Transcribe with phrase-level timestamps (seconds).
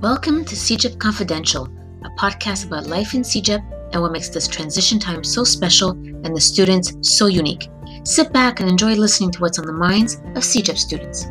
[0.00, 1.64] Welcome to CEGEP Confidential,
[2.04, 6.36] a podcast about life in CEGEP and what makes this transition time so special and
[6.36, 7.68] the students so unique.
[8.04, 11.26] Sit back and enjoy listening to what's on the minds of CEGEP students.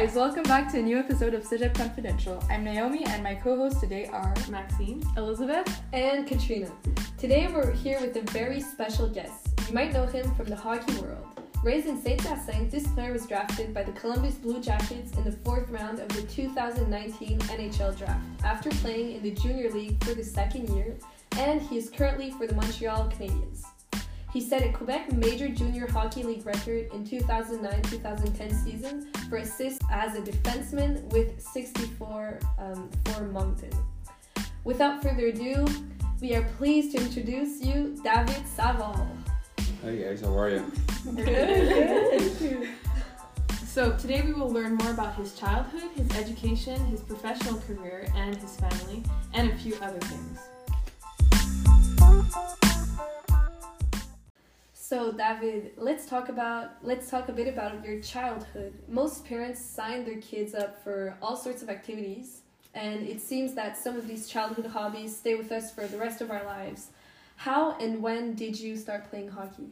[0.00, 2.42] Guys, welcome back to a new episode of CEGEP Confidential.
[2.48, 5.82] I'm Naomi and my co-hosts today are Maxine, Elizabeth.
[5.92, 6.72] and Katrina.
[7.18, 9.48] Today we're here with a very special guest.
[9.68, 11.26] You might know him from the hockey world.
[11.62, 15.32] Raised in Saint Hyacinthe, this player was drafted by the Columbus Blue Jackets in the
[15.32, 20.24] fourth round of the 2019 NHL draft after playing in the junior league for the
[20.24, 20.96] second year,
[21.32, 23.66] and he is currently for the Montreal Canadiens.
[24.32, 30.14] He set a Quebec Major Junior Hockey League record in 2009-2010 season for assists as
[30.14, 33.72] a defenseman with 64 um, for Moncton.
[34.62, 35.66] Without further ado,
[36.20, 39.08] we are pleased to introduce you David Savard.
[39.82, 40.72] Hey guys, how are you?
[41.16, 42.68] Good.
[43.70, 48.36] So today we will learn more about his childhood, his education, his professional career, and
[48.36, 50.40] his family, and a few other things.
[54.90, 58.74] So David, let's talk about let's talk a bit about your childhood.
[58.88, 62.40] Most parents sign their kids up for all sorts of activities,
[62.74, 66.20] and it seems that some of these childhood hobbies stay with us for the rest
[66.20, 66.88] of our lives.
[67.36, 69.68] How and when did you start playing hockey?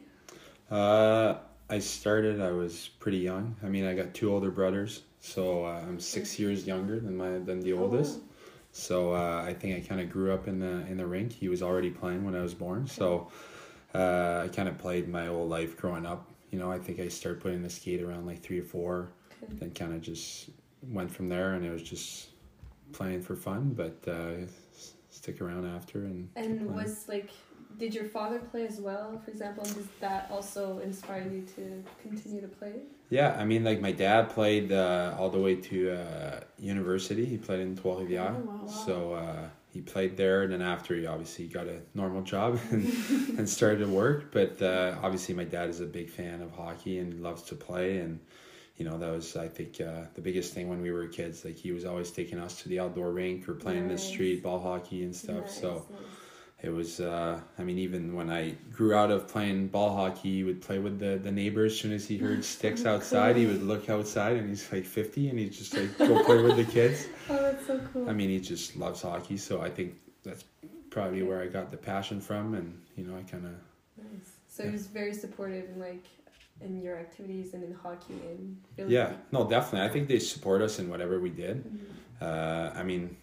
[0.71, 2.41] Uh, I started.
[2.41, 3.57] I was pretty young.
[3.65, 7.39] I mean, I got two older brothers, so uh, I'm six years younger than my
[7.39, 8.21] than the oldest.
[8.71, 11.33] So uh, I think I kind of grew up in the in the rink.
[11.33, 13.33] He was already playing when I was born, so
[13.95, 16.29] uh, I kind of played my whole life growing up.
[16.51, 19.09] You know, I think I started putting the skate around like three or four,
[19.43, 19.55] Okay.
[19.61, 20.51] then kind of just
[20.83, 22.29] went from there, and it was just
[22.93, 23.75] playing for fun.
[23.75, 24.47] But uh,
[25.11, 26.29] stick around after and.
[26.37, 27.31] And was like,
[27.79, 29.65] did your father play as well, for example?
[29.65, 32.75] And does that also inspire you to continue to play?
[33.11, 37.25] Yeah, I mean, like my dad played uh, all the way to uh, university.
[37.25, 38.67] He played in Trois Rivières, Oh, wow.
[38.67, 39.49] so uh,
[39.79, 40.43] he played there.
[40.43, 42.85] And then after, he obviously got a normal job and,
[43.39, 44.33] and started to work.
[44.33, 47.99] But uh, obviously, my dad is a big fan of hockey and loves to play.
[47.99, 48.19] And
[48.77, 51.45] you know, that was I think uh, the biggest thing when we were kids.
[51.45, 54.43] Like he was always taking us to the outdoor rink or playing in the street
[54.43, 55.43] ball hockey and stuff.
[55.43, 56.01] Nice, So nice.
[56.61, 60.45] It was uh i mean even when i grew out of playing ball hockey he
[60.45, 63.63] would play with the the neighbors as soon as he heard sticks outside he would
[63.63, 67.07] look outside and he's like 50 and he'd just like go play with the kids
[67.31, 68.09] Oh, that's so cool.
[68.09, 70.45] i mean he just loves hockey so i think that's
[70.91, 73.53] probably where i got the passion from and you know i kind of
[73.97, 74.31] Nice.
[74.49, 74.71] So Yeah.
[74.71, 76.07] he was very supportive in like
[76.61, 80.61] in your activities and in hockey and really yeah no definitely i think they support
[80.61, 81.79] us in whatever we did Mhm.
[82.27, 83.17] uh i mean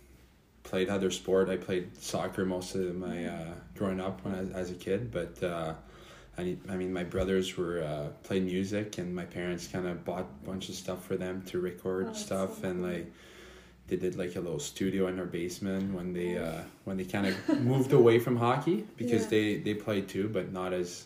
[0.66, 4.70] played other sport i played soccer most of my uh growing up when I, as
[4.72, 5.74] a kid but uh
[6.38, 10.28] I, I mean, my brothers were uh, played music, and my parents kind of bought
[10.44, 13.10] a bunch of stuff for them to record Oh, stuff, so and like
[13.88, 17.28] they did like a little studio in our basement when they uh, when they kind
[17.28, 19.30] of moved away from hockey because Yeah.
[19.30, 21.06] they they played too, but not as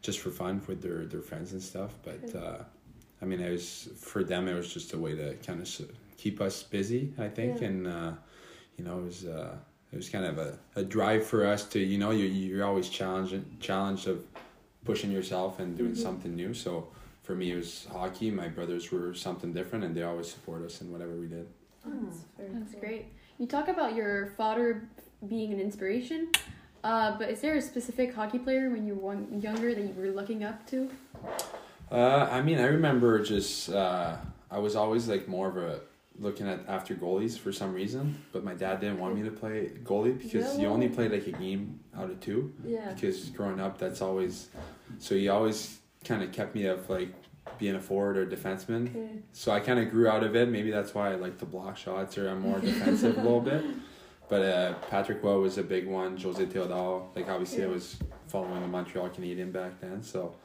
[0.00, 1.92] just for fun with their their friends and stuff.
[2.02, 2.62] But uh,
[3.20, 4.48] I mean, it was for them.
[4.48, 5.68] It was just a way to kind of
[6.16, 7.66] keep us busy, I think, Yeah.
[7.68, 8.12] and uh,
[8.76, 9.24] you know, it was.
[9.26, 9.56] Uh,
[9.92, 12.88] it was kind of a, a drive for us to you know you you're always
[12.88, 14.22] challenged challenged of
[14.84, 15.96] pushing yourself and doing Mhm.
[15.96, 16.54] something new.
[16.54, 16.86] So
[17.22, 18.30] for me, it was hockey.
[18.30, 21.48] My brothers were something different, and they always support us in whatever we did.
[21.84, 22.80] Oh, that's very That's cool.
[22.80, 23.06] great.
[23.38, 24.88] You talk about your father
[25.28, 26.28] being an inspiration,
[26.84, 30.10] uh, but is there a specific hockey player when you were younger that you were
[30.12, 30.88] looking up to?
[31.90, 34.16] Uh, I mean, I remember just uh,
[34.52, 35.80] I was always like more of a
[36.20, 39.72] looking at after goalies for some reason, but my dad didn't want me to play
[39.82, 42.52] goalie because you only played like a game out of two.
[42.64, 42.92] Yeah.
[42.92, 44.48] Because growing up, that's always
[44.98, 47.12] so he always kind of kept me of like
[47.58, 48.90] being a forward or defenseman.
[48.90, 49.08] Okay.
[49.32, 50.48] So I kind of grew out of it.
[50.48, 53.64] Maybe that's why I like to block shots or I'm more defensive a little bit.
[54.28, 56.16] But uh, Patrick Roy was a big one.
[56.18, 57.08] Jose Theodore.
[57.16, 57.96] Like obviously I was
[58.28, 60.02] following the Montreal Canadian back then.
[60.02, 60.36] So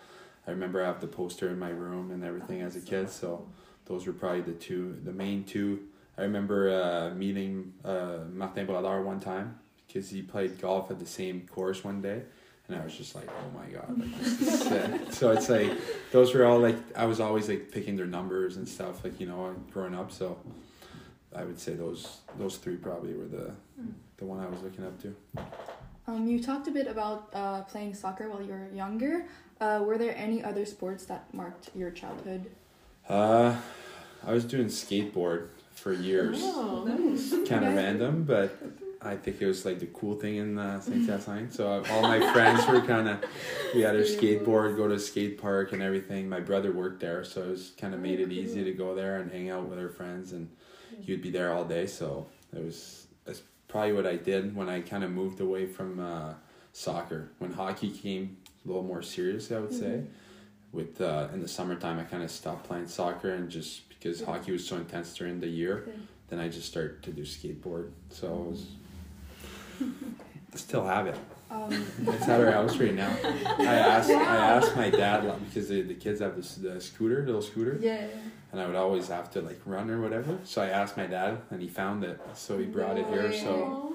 [0.48, 3.10] I remember I have the poster in my room and everything as a kid.
[3.10, 3.46] So
[3.86, 5.80] those were probably the two, the main two.
[6.18, 11.06] I remember uh, meeting uh, Martin Brodeur one time because he played golf at the
[11.06, 12.22] same course one day.
[12.68, 15.02] And I was just like, oh my god, like, this is sick.
[15.12, 15.72] so it's like
[16.12, 19.28] those were all like I was always like picking their numbers and stuff like you
[19.28, 20.40] know growing up so
[21.36, 23.52] I would say those those three probably were the
[24.18, 25.16] the one I was looking up to
[26.08, 29.26] Um, you talked a bit about uh, playing soccer while you were younger.
[29.62, 32.50] Uh, were there any other sports that marked your childhood?
[33.10, 33.56] Uh
[34.26, 37.32] I was doing skateboard for years Oh, Nice.
[37.48, 38.58] kind of random but
[39.02, 41.06] I think it was like the cool thing in uh, St.
[41.06, 41.52] Catherine.
[41.52, 43.24] So all my friends were kind of,
[43.76, 46.28] we had our skateboard, go to a skate park and everything.
[46.28, 49.18] My brother worked there, so it was kind of made it easy to go there
[49.18, 50.50] and hang out with our friends, and
[51.02, 51.86] he would be there all day.
[51.86, 56.00] So it was that's probably what I did when I kind of moved away from
[56.00, 56.34] uh,
[56.74, 57.30] soccer.
[57.38, 60.02] When hockey came a little more serious, I would say.
[60.76, 64.52] With uh, in the summertime, I kind of stopped playing soccer and just because hockey
[64.52, 65.98] was so intense during the year, Okay.
[66.28, 67.92] then I just started to do skateboard.
[68.10, 68.66] So it was.
[70.54, 71.16] I still have it.
[71.50, 71.70] Um,
[72.08, 73.16] It's at our house right now.
[73.60, 73.64] I
[73.96, 77.42] asked I asked my dad like, because the, the kids have this the scooter, little
[77.42, 78.08] scooter, Yeah.
[78.52, 80.38] and I would always have to like run or whatever.
[80.44, 82.20] So I asked my dad, and he found it.
[82.34, 83.32] So he brought it here.
[83.32, 83.95] So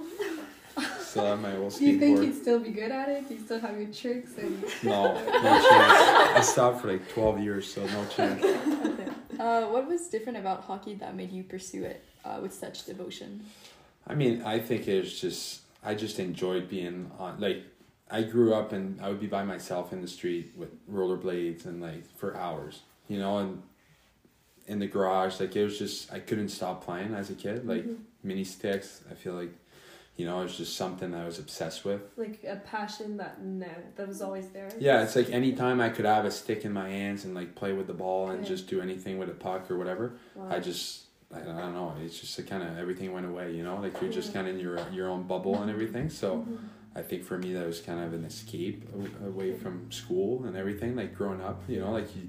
[1.11, 3.29] still have my old Do you think you'd still be good at it?
[3.29, 6.37] Do you still have your tricks and No, no chance.
[6.39, 8.43] I stopped for like twelve years, so no chance.
[9.39, 13.45] uh, what was different about hockey that made you pursue it uh, with such devotion?
[14.07, 17.65] I mean, I think it's just I just enjoyed being on like
[18.11, 21.81] I grew up and I would be by myself in the street with rollerblades and
[21.81, 23.62] like for hours, you know, and
[24.67, 27.67] in the garage, like it was just I couldn't stop playing as a kid.
[27.67, 27.85] Like
[28.23, 29.53] mini sticks, I feel like,
[30.17, 32.03] you know, it was just something I was obsessed with.
[32.17, 34.69] like a passion that no, that was always there?
[34.79, 37.73] Yeah, it's like anytime I could have a stick in my hands and like play
[37.73, 38.49] with the ball and Yeah.
[38.49, 40.17] just do anything with a puck or whatever.
[40.35, 40.49] Wow.
[40.51, 41.95] I just I, don't know.
[42.05, 43.53] It's just kind of everything went away.
[43.55, 46.11] You know, like you're just kind of in your your own bubble and everything.
[46.11, 46.57] So Mm-hmm.
[46.97, 48.85] I think for me that was kind of an escape
[49.25, 50.97] away from school and everything.
[50.97, 52.23] Like growing up, you know, like you,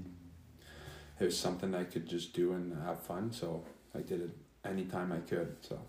[1.18, 3.32] it was something I could just do and have fun.
[3.32, 4.30] So I did it
[4.64, 5.56] anytime I could.
[5.62, 5.80] So.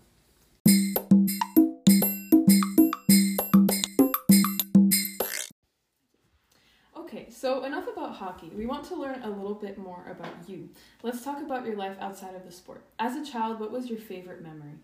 [7.44, 8.50] So enough about hockey.
[8.56, 10.70] We want to learn a little bit more about you.
[11.02, 12.80] Let's talk about your life outside of the sport.
[12.98, 14.78] As a child, what was your favorite memory?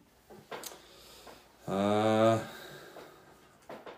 [1.67, 2.39] Uh,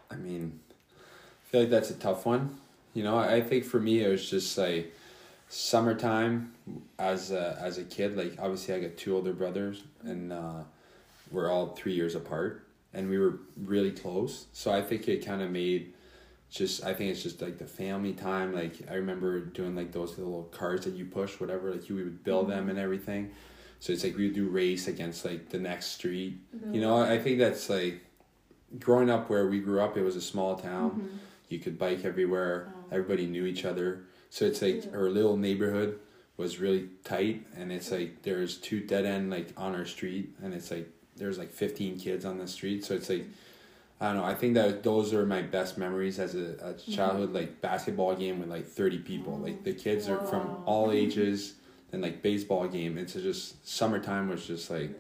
[0.09, 0.61] I mean,
[0.93, 2.56] I feel like that's a tough one.
[2.94, 4.94] You know, I think for me it was just like
[5.49, 6.53] summertime
[7.00, 8.17] as a, as a kid.
[8.17, 10.61] Like obviously, I got two older brothers, and uh,
[11.32, 12.64] we're all three years apart,
[12.94, 14.47] and we were really close.
[14.53, 15.94] So I think it kind of made
[16.52, 18.54] just I think it's just like the family time.
[18.54, 21.72] Like I remember doing like those little cars that you push, whatever.
[21.72, 22.70] Like you would build them mm-hmm.
[22.70, 23.31] and everything.
[23.81, 26.38] So it's like we would do race against like the next street.
[26.52, 26.81] You mm-hmm.
[26.81, 28.02] know, I think that's like
[28.78, 29.96] growing up where we grew up.
[29.96, 30.90] It was a small town.
[30.90, 31.16] Mm-hmm.
[31.49, 32.72] You could bike everywhere.
[32.75, 32.84] Oh.
[32.93, 34.04] Everybody knew each other.
[34.28, 35.99] So it's like our little neighborhood
[36.37, 40.52] was really tight, and it's like there's two dead end like on our street, and
[40.52, 42.84] it's like there's like 15 kids on the street.
[42.84, 43.26] So it's like
[44.02, 44.25] I don't know.
[44.25, 46.93] I think that those are my best memories as a, a mm-hmm.
[46.93, 49.38] childhood like basketball game with like 30 people.
[49.38, 51.54] Like the kids are from all ages.
[51.93, 54.90] And like baseball game, it's just summertime was just like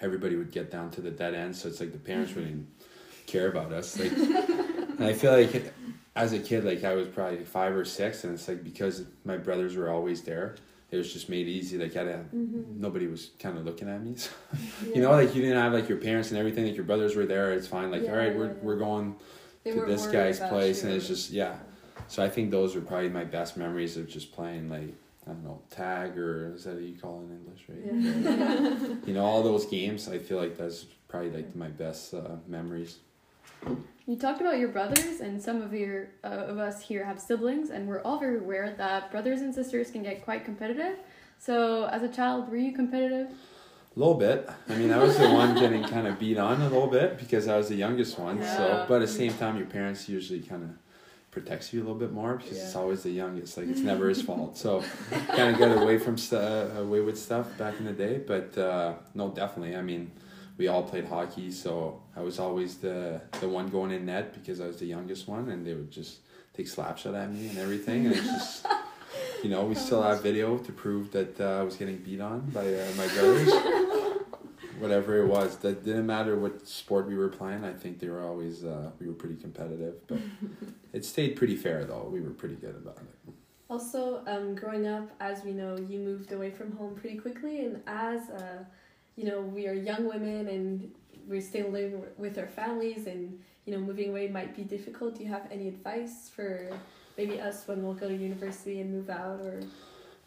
[0.00, 1.56] everybody would get down to the dead end.
[1.56, 2.40] So it's like the parents mm-hmm.
[2.40, 2.68] wouldn't
[3.26, 3.98] care about us.
[3.98, 5.74] Like, and I feel like
[6.14, 9.38] as a kid, like I was probably five or six, and it's like because my
[9.38, 10.56] brothers were always there,
[10.90, 11.78] it was just made easy.
[11.78, 14.14] Like I had nobody was kind of looking at me.
[14.16, 14.30] So,
[14.94, 16.64] You know, like you didn't have like your parents and everything.
[16.66, 17.52] Like your brothers were there.
[17.52, 17.90] It's fine.
[17.90, 18.62] Like Yeah, all right, yeah, we're yeah.
[18.62, 19.16] we're going
[19.64, 20.88] They to this guy's place, you.
[20.88, 21.56] and it's just yeah.
[22.08, 24.94] So I think those are probably my best memories of just playing like
[25.26, 27.84] I don't know tag or is that what you call it in English, right?
[28.90, 28.96] Yeah.
[29.06, 30.08] You know all those games.
[30.08, 32.98] I feel like that's probably like my best uh, memories.
[34.06, 37.70] You talked about your brothers, and some of your uh, of us here have siblings,
[37.70, 40.96] and we're all very aware that brothers and sisters can get quite competitive.
[41.38, 43.28] So, as a child, were you competitive?
[43.28, 44.48] A little bit.
[44.68, 47.48] I mean, I was the one getting kind of beat on a little bit because
[47.48, 48.38] I was the youngest one.
[48.38, 48.56] Yeah.
[48.56, 50.70] So, but at the same time, your parents usually kind of
[51.30, 53.56] protects you a little bit more because it's always the youngest.
[53.56, 54.58] Like it's never his fault.
[54.58, 54.82] So,
[55.28, 58.18] kind of get away from stu- uh, away with stuff back in the day.
[58.18, 59.76] But uh, no, definitely.
[59.76, 60.10] I mean,
[60.60, 64.60] we all played hockey, so I was always the the one going in net because
[64.60, 66.18] I was the youngest one, and they would just
[66.52, 68.66] take slap shot at me and everything, and it's just.
[69.42, 72.40] You know, we still have video to prove that uh, I was getting beat on
[72.50, 73.50] by uh, my brothers
[74.78, 75.56] whatever it was.
[75.58, 77.64] That didn't matter what sport we were playing.
[77.64, 80.18] I think they were always uh, we were pretty competitive, but
[80.92, 82.06] it stayed pretty fair though.
[82.12, 83.32] We were pretty good about it.
[83.70, 87.80] Also, um, growing up, as we know, you moved away from home pretty quickly, and
[87.86, 88.64] as uh,
[89.20, 90.90] you know, we are young women and
[91.28, 95.16] we're still living with our families, and you know, moving away might be difficult.
[95.16, 96.70] Do you have any advice for
[97.18, 99.60] maybe us when we'll go to university and move out, or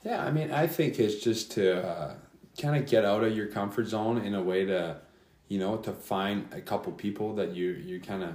[0.06, 2.14] Yeah, I mean, I think it's just to uh,
[2.62, 4.98] kind of get out of your comfort zone in a way to,
[5.48, 8.34] you know, to find a couple people that you you kind of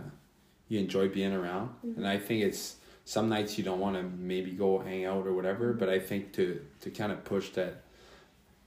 [0.66, 1.70] you enjoy being around.
[1.96, 5.34] And I think it's some nights you don't want to maybe go hang out or
[5.34, 7.84] whatever, but I think to to kind of push that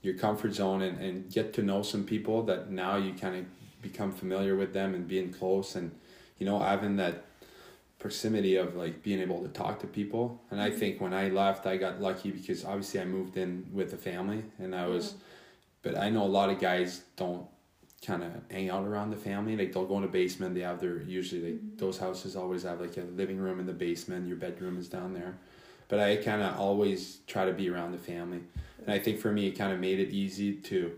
[0.01, 3.45] your comfort zone and, and get to know some people that now you kind of
[3.81, 5.91] become familiar with them and being close and
[6.37, 7.25] you know having that
[7.99, 10.41] proximity of like being able to talk to people.
[10.49, 13.93] And i think when i left i got lucky because obviously i moved in with
[13.93, 15.17] a family and i was mm-hmm.
[15.83, 17.45] but i know a lot of guys don't
[18.05, 19.55] kind of hang out around the family.
[19.55, 21.77] Like they'll go in the basement they have their usually like mm-hmm.
[21.77, 25.13] those houses always have like a living room in the basement your bedroom is down
[25.13, 25.37] there
[25.91, 28.41] but i kind of always try to be around the family.
[28.79, 30.93] And i think for me it kind of made it easy to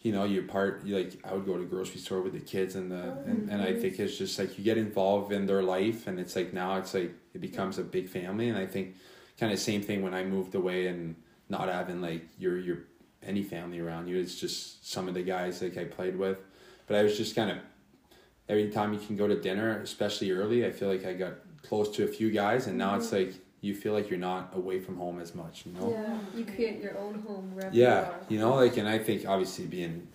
[0.00, 2.74] you know you're part you like i would go to grocery store with the kids
[2.74, 5.62] and the oh, and, and i think it's just like you get involved in their
[5.62, 8.48] life and it's like now it's like it becomes a big family.
[8.48, 8.96] And i think
[9.38, 11.14] kind of same thing when i moved away and
[11.48, 12.78] not having like your your
[13.22, 14.18] any family around you.
[14.18, 16.38] It's just some of the guys like i played with.
[16.86, 17.58] But i was just kind of
[18.48, 21.88] every time you can go to dinner especially early i feel like i got close
[21.96, 23.30] to a few guys and now it's mm-hmm.
[23.30, 25.88] like you feel like you're not away from home as much you know?
[26.06, 28.20] Yeah, you create your own home wherever yeah you are.
[28.32, 30.06] you know like and i think obviously being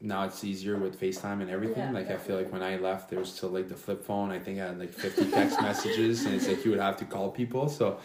[0.00, 3.08] now it's easier with facetime and everything Yeah, like i feel like when i left
[3.10, 4.30] there was still like the flip phone.
[4.30, 7.06] I think i had like 50 text messages and it's like you would have to
[7.06, 7.98] call people so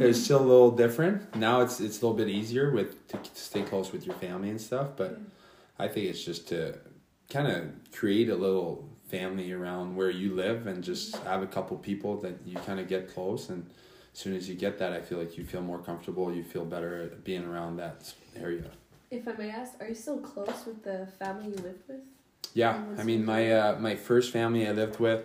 [0.00, 1.16] was still a little different.
[1.36, 4.60] Now it's it's a little bit easier with to stay close with your family and
[4.60, 5.20] stuff but
[5.78, 6.58] i think it's just to
[7.28, 7.60] kind of
[7.92, 12.36] create a little family around where you live and just have a couple people that
[12.46, 13.60] you kind of get close and
[14.14, 16.64] as soon as you get that i feel like you feel more comfortable you feel
[16.64, 18.70] better at being around that area
[19.10, 22.02] If I may ask, are you still close with the family you lived with?
[22.62, 25.20] Yeah, I mean my uh, my first family I lived with,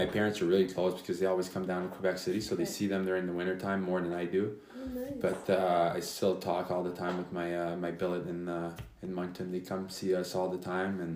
[0.00, 2.64] my parents are really close because they always come down to Quebec City, so they
[2.64, 4.44] see them during the wintertime more than I do.
[4.76, 5.20] Oh, nice.
[5.26, 8.70] But uh, I still talk all the time with my uh, my billet in uh,
[9.02, 9.46] in Moncton.
[9.52, 11.14] They come see us all the time, and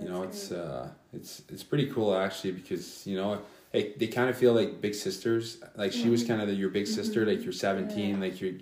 [0.00, 0.60] you know That's it's great.
[0.60, 0.86] uh,
[1.18, 3.32] it's it's pretty cool actually because you know
[3.76, 5.58] hey, they kind of feel like big sisters.
[5.76, 7.26] Like she was kind of your big sister.
[7.26, 8.14] Like you're seventeen.
[8.14, 8.20] Yeah.
[8.20, 8.54] Like you're.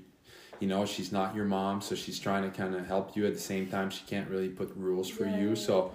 [0.60, 3.26] You know, she's not your mom, so she's trying to kind of help you.
[3.26, 5.56] At the same time, she can't really put rules for you.
[5.56, 5.90] So,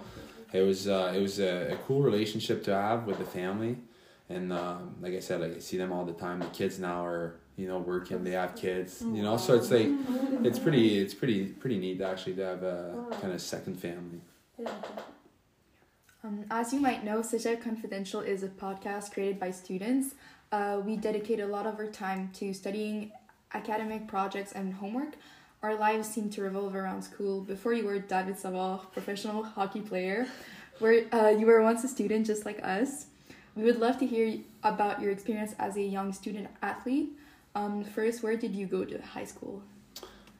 [0.52, 3.78] it was uh, it was a, a cool relationship to have with the family,
[4.28, 6.40] and um, like I said, like I see them all the time.
[6.40, 9.88] The kids now are you know working, they have kids, you know, so it's like
[10.44, 14.20] it's pretty it's pretty pretty neat actually to have a kind of second family.
[16.22, 20.14] Um, as you might know, Cégep Confidential is a podcast created by students.
[20.52, 23.10] Uh, we dedicate a lot of our time to studying
[23.54, 25.14] academic projects and homework.
[25.62, 27.40] Our lives seem to revolve around school.
[27.40, 30.26] Before you were David Savard, professional hockey player,
[30.78, 33.06] where uh, you were once a student just like us.
[33.56, 37.10] We would love to hear about your experience as a young student athlete.
[37.54, 39.62] Um, first, where did you go to high school?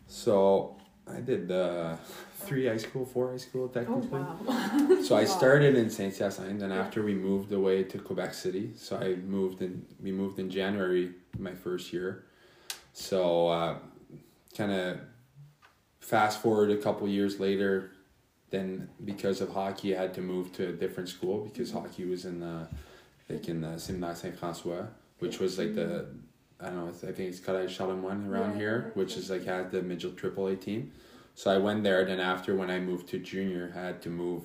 [0.09, 0.77] So
[1.07, 1.97] I did uh,
[2.37, 4.21] three high school, four high school Oh technically.
[4.21, 4.99] wow.
[5.03, 8.73] So I started in Saint Hyacinthe, and then after we moved away to Quebec City,
[8.77, 9.85] so I moved in.
[10.03, 12.25] We moved in January my first year.
[12.93, 13.79] So uh,
[14.57, 14.99] kind of
[16.01, 17.93] fast forward a couple years later,
[18.51, 22.25] then because of hockey, I had to move to a different school because hockey was
[22.25, 22.69] in the
[23.29, 24.89] like in the Séminaire Saint François,
[25.19, 26.07] which was like the
[26.63, 26.89] I don't know.
[26.89, 30.17] it's- I think it's Collège Charlemagne around Yeah, here, which is like had the midget
[30.17, 30.93] triple A team.
[31.35, 32.05] So I went there.
[32.05, 34.43] Then after when I moved to junior, I had to move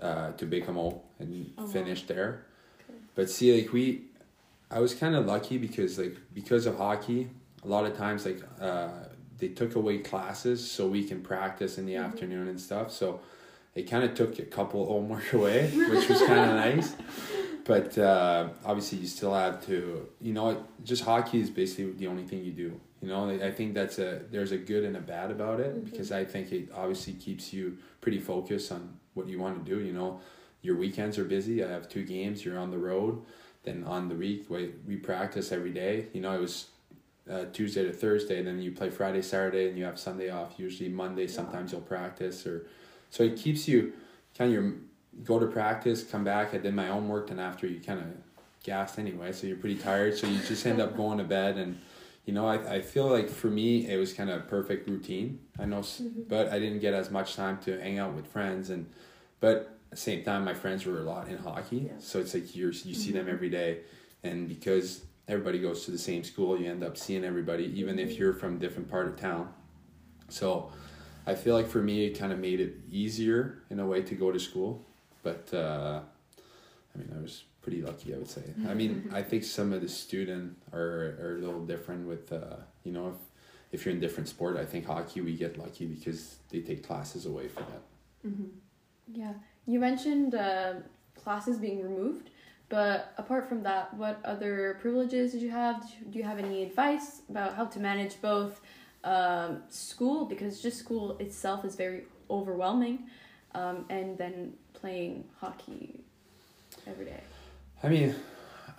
[0.00, 1.68] uh, to Bécamo and Oh, wow.
[1.68, 2.42] finish there.
[2.88, 2.98] Okay.
[3.14, 4.02] But see, like we,
[4.70, 7.28] I was kind of lucky because like because of hockey,
[7.64, 8.88] a lot of times like uh,
[9.38, 12.04] they took away classes so we can practice in the Mhm.
[12.04, 12.90] afternoon and stuff.
[12.92, 13.20] So
[13.74, 16.94] it kind of took a couple homework away, which was kind of nice.
[17.64, 22.24] But uh, obviously, you still have to, you know, just hockey is basically the only
[22.24, 22.80] thing you do.
[23.00, 25.90] You know, I think that's a there's a good and a bad about it Mhm.
[25.90, 29.80] because I think it obviously keeps you pretty focused on what you want to do.
[29.84, 30.20] You know,
[30.62, 31.64] your weekends are busy.
[31.64, 32.44] I have two games.
[32.44, 33.22] You're on the road.
[33.64, 36.06] Then on the week, we, we practice every day.
[36.12, 36.66] You know, it was
[37.30, 38.42] uh, Tuesday to Thursday.
[38.42, 40.54] Then you play Friday, Saturday, and you have Sunday off.
[40.58, 42.66] Usually Monday, sometimes you'll practice or
[43.10, 43.92] so it keeps you
[44.36, 44.72] kind of your
[45.24, 46.54] go to practice, come back.
[46.54, 48.06] I did my homework, and after you kind of
[48.62, 50.16] gassed anyway, so you're pretty tired.
[50.16, 51.78] So you just end up going to bed, and
[52.24, 55.40] you know I, I feel like for me it was kind of a perfect routine.
[55.58, 56.28] I know, s Mhm.
[56.28, 58.86] but I didn't get as much time to hang out with friends, and
[59.40, 61.92] but at the same time my friends were a lot in hockey, Yeah.
[61.98, 63.80] so it's like you're you see them every day,
[64.22, 68.18] and because everybody goes to the same school, you end up seeing everybody, even if
[68.18, 69.48] you're from a different part of town.
[70.28, 70.70] So
[71.26, 74.14] I feel like for me, it kind of made it easier in a way to
[74.14, 74.84] go to school.
[75.22, 76.00] But uh,
[76.94, 78.42] I mean, I was pretty lucky, I would say.
[78.68, 82.56] I mean, I think some of the student are, are a little different with, uh,
[82.82, 83.14] you know, if,
[83.70, 87.24] if you're in different sport, I think hockey, we get lucky because they take classes
[87.24, 87.82] away for that.
[88.26, 88.48] Mm-hmm.
[89.14, 89.32] Yeah,
[89.66, 90.74] you mentioned uh,
[91.22, 92.30] classes being removed,
[92.68, 95.84] but apart from that, what other privileges did you have?
[96.10, 98.60] Do you have any advice about how to manage both
[99.04, 103.04] um, school, because just school itself is very overwhelming,
[103.54, 106.00] um, and then playing hockey
[106.86, 107.20] every day?
[107.82, 108.14] I mean,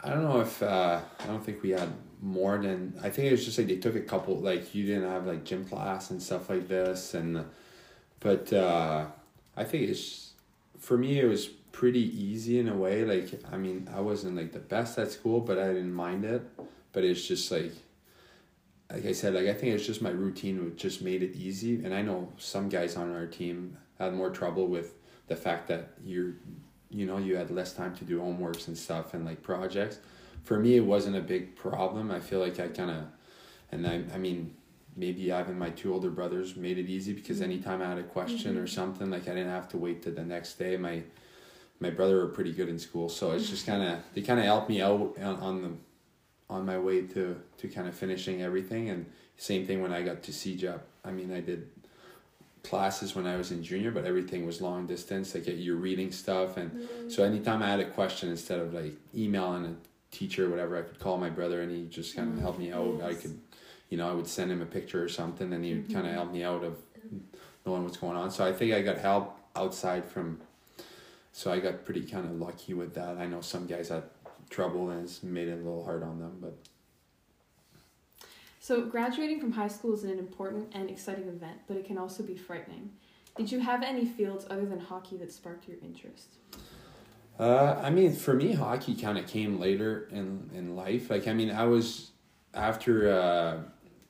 [0.04, 1.90] I don't know if uh, I don't think we had
[2.22, 5.10] more than I think it was just like they took a couple like you didn't
[5.10, 7.46] have like gym class and stuff like this and
[8.20, 9.06] but uh,
[9.58, 10.32] I think it's
[10.78, 14.54] for me it was pretty easy in a way like I mean I wasn't like
[14.54, 16.42] the best at school but I didn't mind it
[16.94, 17.74] but it's just like
[18.90, 21.84] like I said like I think it's just my routine which just made it easy
[21.84, 24.94] and I know some guys on our team had more trouble with
[25.28, 26.34] the fact that you're
[26.90, 30.00] you know you had less time to do homeworks and stuff and like projects.
[30.44, 32.12] For me it wasn't a big problem.
[32.12, 33.06] I feel like i kind of
[33.72, 34.56] and I, I mean
[34.96, 37.52] maybe having my two older brothers made it easy because Mm-hmm.
[37.52, 40.24] anytime i had a question or something like i didn't have to wait to the
[40.24, 40.78] next day.
[40.78, 41.02] My
[41.80, 44.46] my brother were pretty good in school so it's just kind of they kind of
[44.46, 45.72] helped me out on, on the
[46.50, 48.90] on my way to to kind of finishing everything.
[48.90, 51.70] And same thing when i got to CEGEP i mean i did
[52.64, 56.56] classes when i was in junior but everything was long distance like you're reading stuff
[56.58, 57.12] and mm.
[57.12, 60.82] so anytime I had a question, instead of like emailing a teacher or whatever, I
[60.82, 62.42] could call my brother and he just kind of mm.
[62.42, 63.02] helped me out.
[63.04, 63.40] I could,
[63.90, 66.06] you know, I would send him a picture or something and he would kind of
[66.06, 66.14] mm-hmm.
[66.16, 66.78] help me out of
[67.66, 68.32] knowing what's going on.
[68.32, 70.40] So I think I got help outside from,
[71.32, 73.18] so I got pretty kind of lucky with that.
[73.18, 74.04] I know some guys had
[74.50, 76.56] trouble and it's made it a little hard on them, but
[78.64, 82.24] So, graduating from high school is an important and exciting event, but it can also
[82.24, 82.92] be frightening.
[83.36, 86.38] Did you have any fields other than hockey that sparked your interest?
[87.38, 91.10] Uh, I mean, for me, hockey kind of came later in in life.
[91.10, 92.12] Like, I mean, I was
[92.54, 93.58] after uh,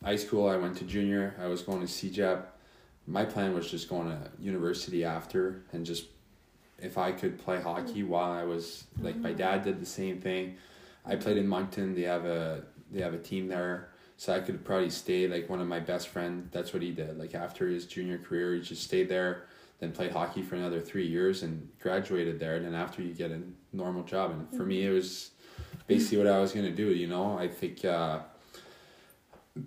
[0.06, 0.48] high school.
[0.48, 1.34] I went to junior.
[1.42, 2.44] I was going to CEGEP.
[3.08, 6.06] My plan was just going to university after, and just
[6.78, 10.58] if I could play hockey while I was like my dad did the same thing.
[11.08, 11.96] I played in Moncton.
[11.96, 13.90] They have a they have a team there,
[14.24, 15.28] so I could probably stay.
[15.28, 17.18] Like one of my best friend, that's what he did.
[17.18, 19.44] Like after his junior career, he just stayed there
[19.84, 22.56] then played hockey for another three years and graduated there.
[22.56, 23.42] And then after you get a
[23.74, 25.32] normal job, and for me, it was
[25.88, 26.92] basically what I was gonna do.
[26.92, 28.20] You know, I think uh,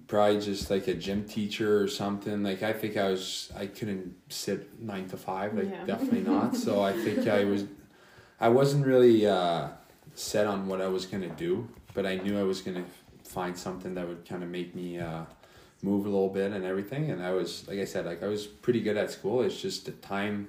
[0.07, 2.43] probably just like a gym teacher or something.
[2.43, 5.55] Like I think I was I couldn't sit nine to five.
[5.55, 5.85] Like Yeah.
[5.85, 6.57] definitely not.
[6.57, 7.65] So I think I was
[8.41, 9.69] I wasn't really uh,
[10.15, 12.85] set on what I was gonna do, but I knew I was gonna
[13.27, 14.99] find something that would kind of make me.
[14.99, 15.25] Uh,
[15.83, 18.47] move a little bit and everything and I was like I said like I was
[18.47, 20.49] pretty good at school it's just the time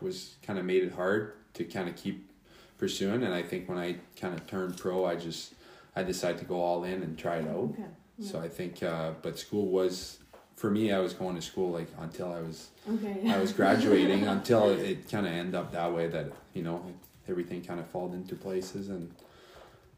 [0.00, 2.28] was kind of made it hard to kind of keep
[2.76, 5.54] pursuing and I think when I kind of turned pro I just
[5.94, 7.84] I decided to go all in and try it out Okay.
[8.20, 10.18] so I think uh, but school was
[10.56, 13.30] for me I was going to school like until I was Okay.
[13.30, 16.84] I was graduating until it kind of ended up that way that you know
[17.28, 19.14] everything kind of fell into places and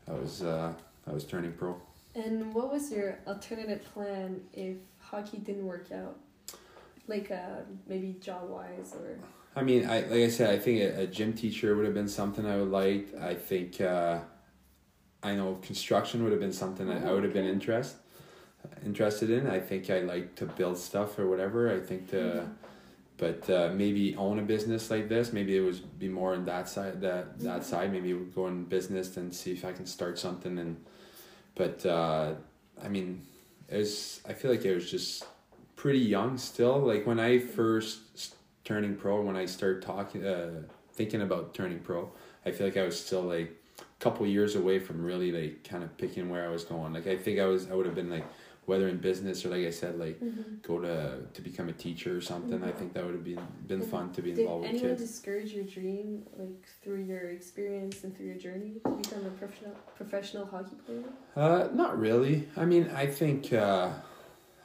[0.07, 0.75] I was uh,
[1.09, 1.81] I was turning pro
[2.17, 6.19] And what was your alternative plan if hockey didn't work out?
[7.07, 9.19] Like uh, maybe job wise or
[9.55, 12.09] I mean, I like I said, I think a, a gym teacher would have been
[12.09, 13.15] something I would like.
[13.21, 14.19] I think uh,
[15.23, 17.97] I know construction would have been something that I would have been interest
[18.85, 19.47] interested in.
[19.47, 21.75] I think I like to build stuff or whatever.
[21.75, 22.49] I think to,
[23.17, 25.33] but uh, maybe own a business like this.
[25.33, 27.01] Maybe it would be more on that side.
[27.01, 27.93] That that side.
[27.93, 30.59] Maybe go in business and see if I can start something.
[30.59, 30.85] And
[31.57, 32.35] but uh,
[32.85, 33.27] I mean,
[33.69, 34.21] it was.
[34.29, 35.25] I feel like it was just
[35.75, 36.79] pretty young still.
[36.79, 42.13] Like when I first turning pro, when I started talking, uh, thinking about turning pro,
[42.45, 45.83] I feel like I was still like a couple years away from really like kind
[45.83, 46.93] of picking where I was going.
[46.93, 48.27] Like I think I was, I would have been like
[48.67, 50.21] whether in business or like I said, like
[50.63, 52.63] go to to become a teacher or something.
[52.63, 55.11] I think that would have been been fun to be involved with Did anyone kids.
[55.11, 59.77] discourage your dream like through your experience and through your journey to become a professional
[59.97, 61.05] professional hockey player?
[61.37, 62.49] Uh, not really.
[62.57, 63.53] I mean, I think.
[63.53, 63.91] Uh,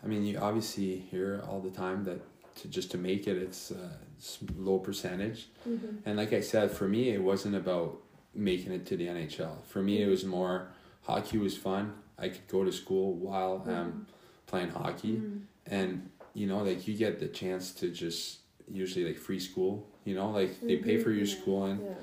[0.04, 2.22] I mean, you obviously hear all the time that
[2.62, 5.48] to just to make it, it's, uh, it's low percentage.
[5.68, 5.98] Mm-hmm.
[6.06, 8.00] And like I said, for me, it wasn't about
[8.34, 9.64] making it to the NHL.
[9.66, 10.70] For me, it was more
[11.04, 11.94] hockey was fun.
[12.22, 14.08] I could go to school while um,
[14.48, 15.42] playing hockey, Mm.
[15.68, 19.88] and you know, like you get the chance to just usually like free school.
[20.06, 21.42] You know, like they pay for your Mhm.
[21.42, 21.80] schooling.
[21.82, 21.94] Yeah.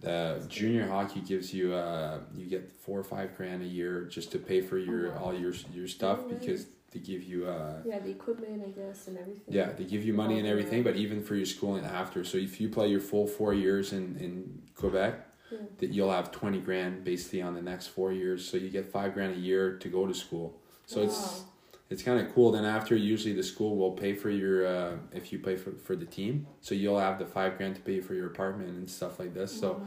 [0.00, 4.32] The junior hockey gives you uh you get four or five grand a year just
[4.32, 5.18] to pay for your wow.
[5.24, 6.38] all your your stuff Oh, nice.
[6.38, 9.54] because they give you uh Yeah, the equipment, I guess, and everything.
[9.58, 12.60] yeah they give you money and everything but even for your schooling after so if
[12.60, 14.32] you play your full four years in in
[14.74, 15.12] Quebec
[15.54, 15.66] Yeah.
[15.78, 18.48] that you'll have 20 grand basically on the next four years.
[18.48, 20.58] So you get five grand a year to go to school.
[20.86, 21.48] So it's Wow.
[21.90, 22.52] it's kind of cool.
[22.52, 25.96] Then after usually the school will pay for your uh if you play for, for
[25.96, 26.46] the team.
[26.60, 29.58] So you'll have the five grand to pay for your apartment and stuff like this.
[29.58, 29.80] So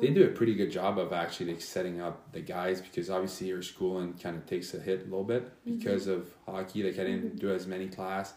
[0.00, 3.46] they do a pretty good job of actually like setting up the guys because obviously
[3.48, 5.78] your schooling kind of takes a hit a little bit mm-hmm.
[5.78, 6.82] because of hockey.
[6.82, 7.36] Like i didn't mm-hmm.
[7.38, 8.34] do as many class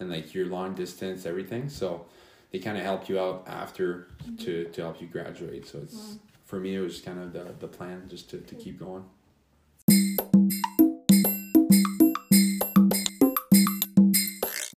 [0.00, 1.68] and like your long distance everything.
[1.68, 2.06] So
[2.56, 5.66] they kind of help you out after to to help you graduate.
[5.66, 6.18] So it's Wow.
[6.46, 9.04] for me, it was kind of the the plan just to to keep going.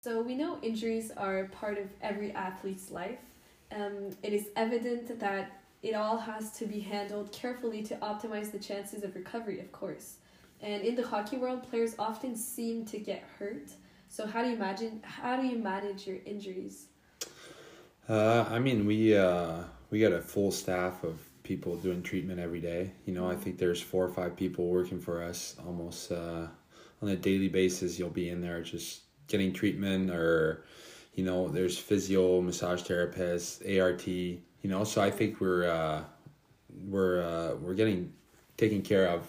[0.01, 3.23] So we know injuries are part of every athlete's life.
[3.71, 5.45] Um, it is evident that
[5.81, 10.15] it all has to be handled carefully to optimize the chances of recovery, of course.
[10.59, 13.69] And in the hockey world, players often seem to get hurt.
[14.09, 14.99] So how do you imagine?
[15.03, 16.88] How do you manage your injuries?
[18.09, 19.57] Uh, I mean, we uh,
[19.91, 22.91] we got a full staff of people doing treatment every day.
[23.05, 26.47] You know, I think there's four or five people working for us almost uh,
[27.03, 27.99] on a daily basis.
[27.99, 30.65] You'll be in there just getting treatment, or
[31.13, 34.07] you know, there's physio, massage therapists, ART.
[34.07, 36.03] You know, so I think we're uh,
[36.87, 38.11] we're uh, we're getting
[38.57, 39.27] taken care of.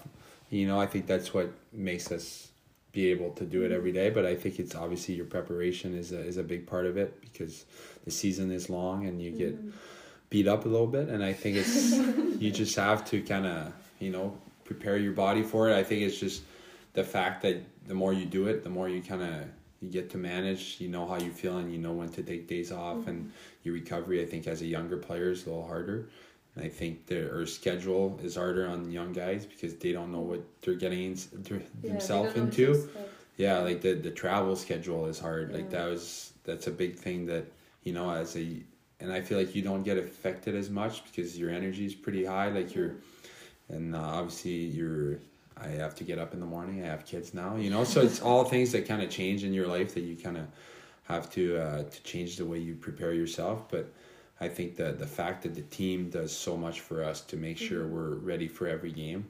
[0.48, 2.50] You know, I think that's what makes us
[2.92, 4.08] be able to do it every day.
[4.10, 7.20] But I think it's obviously your preparation is a, is a big part of it
[7.20, 7.66] because
[8.04, 9.56] the season is long and you get
[10.30, 11.08] beat up a little bit.
[11.08, 11.92] And I think it's
[12.40, 15.76] you just have to kind of you know prepare your body for it.
[15.76, 16.42] I think it's just
[16.92, 19.44] the fact that the more you do it, the more you kind of
[19.80, 20.76] you get to manage.
[20.80, 23.32] You know how you feel and you know when to take days off and
[23.62, 24.22] your recovery.
[24.22, 26.08] I think as a younger player is a little harder.
[26.56, 30.42] And I think their schedule is harder on young guys because they don't know what
[30.62, 32.88] they're getting ins- their- themselves into
[33.36, 37.24] yeah like the the travel schedule is hard like that was that's a big thing
[37.26, 37.44] that
[37.82, 38.62] you know as a
[39.00, 42.24] and i feel like you don't get affected as much because your energy is pretty
[42.24, 42.96] high like you're
[43.68, 45.18] and uh, obviously you're
[45.56, 48.00] i have to get up in the morning i have kids now you know so
[48.00, 50.46] it's all things that kind of change in your life that you kind of
[51.04, 53.92] have to uh, to change the way you prepare yourself but
[54.40, 57.56] i think that the fact that the team does so much for us to make
[57.58, 59.26] sure we're ready for every game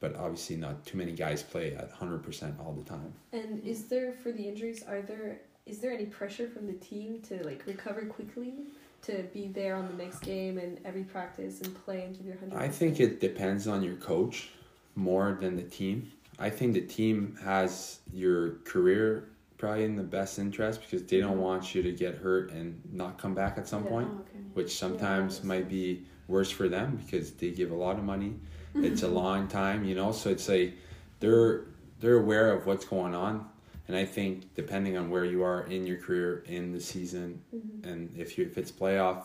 [0.00, 4.12] but obviously not too many guys play at 100% all the time And is there
[4.12, 4.84] for the injuries?
[4.84, 8.54] Are there is there any pressure from the team to like recover quickly
[9.02, 12.36] to be there on the next game and every practice and play and give your
[12.38, 12.58] hundred?
[12.58, 14.48] I think it depends on your coach
[14.96, 16.10] more than the team.
[16.38, 19.28] I think the team has your career
[19.58, 23.18] probably in the best interest because they don't want you to get hurt and not
[23.18, 23.90] come back at some Yeah.
[23.90, 24.38] point, okay.
[24.54, 28.34] which sometimes that's might be worse for them because they give a lot of money.
[28.74, 30.74] It's a long time, you know, so it's like
[31.20, 31.64] they're
[32.00, 33.48] they're aware of what's going on.
[33.88, 37.88] And I think depending on where you are in your career in the season mm-hmm.
[37.88, 39.24] and if you if it's playoff,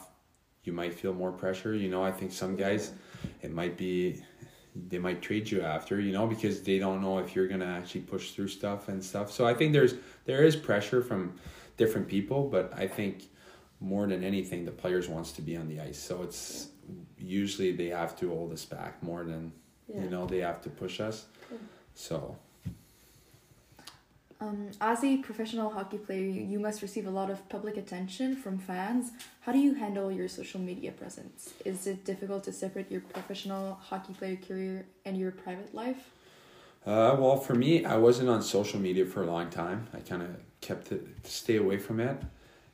[0.64, 1.76] you might feel more pressure.
[1.76, 2.92] You know, I think some guys
[3.42, 4.24] it might be
[4.76, 8.02] they might trade you after, you know, because they don't know if you're gonna actually
[8.02, 9.32] push through stuff and stuff.
[9.32, 9.96] So I think there's
[10.26, 11.36] there is pressure from
[11.78, 13.26] different people, but I think
[13.80, 16.00] more than anything the players wants to be on the ice.
[16.00, 16.70] So it's
[17.18, 19.52] usually they have to hold us back more than
[19.88, 20.04] Yeah.
[20.04, 21.26] you know, they have to push us.
[21.50, 21.60] Cool.
[21.94, 22.38] So
[24.44, 28.58] Um, as a professional hockey player, you, must receive a lot of public attention from
[28.58, 29.12] fans.
[29.42, 31.54] How do you handle your social media presence?
[31.64, 36.10] Is it difficult to separate your professional hockey player career and your private life?
[36.86, 39.88] Uh, well, for me, I wasn't on social media for a long time.
[39.94, 42.18] I kind of kept it, stay away from it.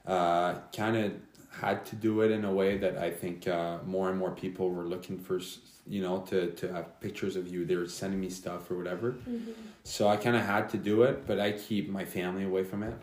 [0.07, 1.13] Uh, kind of
[1.49, 4.69] had to do it in a way that I think uh, more and more people
[4.69, 5.39] were looking for,
[5.87, 7.65] you know, to, to have pictures of you.
[7.65, 9.13] They were sending me stuff or whatever.
[9.13, 9.51] Mm-hmm.
[9.83, 12.83] So I kind of had to do it, but I keep my family away from
[12.83, 12.93] it.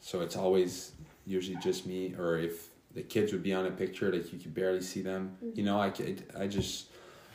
[0.00, 0.92] So it's always
[1.26, 4.54] usually just me, or if the kids would be on a picture, like you could
[4.54, 5.36] barely see them.
[5.42, 5.64] You mm-hmm.
[5.64, 5.92] know, I,
[6.38, 6.86] I just,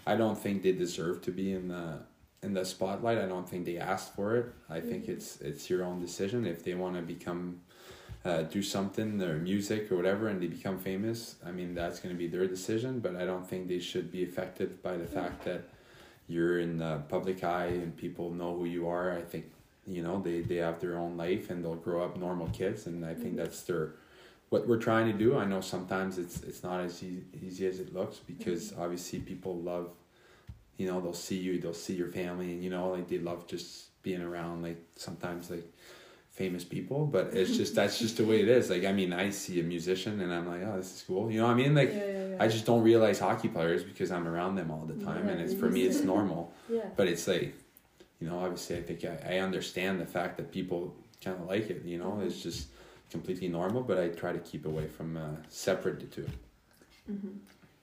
[0.08, 2.00] I don't think they deserve to be in the
[2.44, 3.20] in the spotlight.
[3.20, 4.48] I don't think they asked for it.
[4.70, 5.12] I think mm-hmm.
[5.12, 7.62] it's it's your own decision if they want to become.
[8.24, 12.14] Uh, do something or music or whatever and they become famous i mean that's going
[12.14, 15.44] to be their decision but i don't think they should be affected by the fact
[15.44, 15.64] that
[16.32, 19.12] you're in the public eye and people know who you are.
[19.12, 19.46] I think
[19.88, 23.04] you know they, they have their own life and they'll grow up normal kids and
[23.04, 23.94] i think that's their
[24.50, 25.38] what we're trying to do.
[25.38, 29.56] I know sometimes it's it's not as easy, easy as it looks because obviously people
[29.58, 29.90] love
[30.78, 33.48] you know they'll see you they'll see your family and you know like they love
[33.48, 35.68] just being around like sometimes like
[36.42, 39.30] famous people but it's just that's just the way it is like i mean i
[39.30, 41.74] see a musician and i'm like oh this is cool you know what i mean
[41.82, 42.44] like yeah, yeah, yeah.
[42.44, 45.54] I just don't realize hockey players because I'm around them all the time, and it's
[45.54, 46.52] for me it's normal.
[46.68, 46.86] yeah.
[46.96, 47.54] But it's like,
[48.20, 51.70] you know, obviously I think I, I understand the fact that people kind of like
[51.70, 51.84] it.
[51.86, 52.70] You know, it's just
[53.12, 53.84] completely normal.
[53.84, 56.28] But I try to keep away from uh, separate the two.
[57.12, 57.30] Mm-hmm.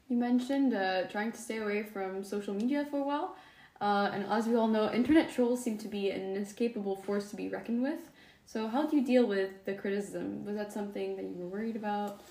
[0.09, 3.37] You mentioned uh, trying to stay away from social media for a while.
[3.81, 7.37] Uh, and as we all know, internet trolls seem to be an inescapable force to
[7.37, 8.08] be reckoned with.
[8.49, 10.43] So, how do you deal with the criticism?
[10.47, 12.23] Was that something that you were worried about?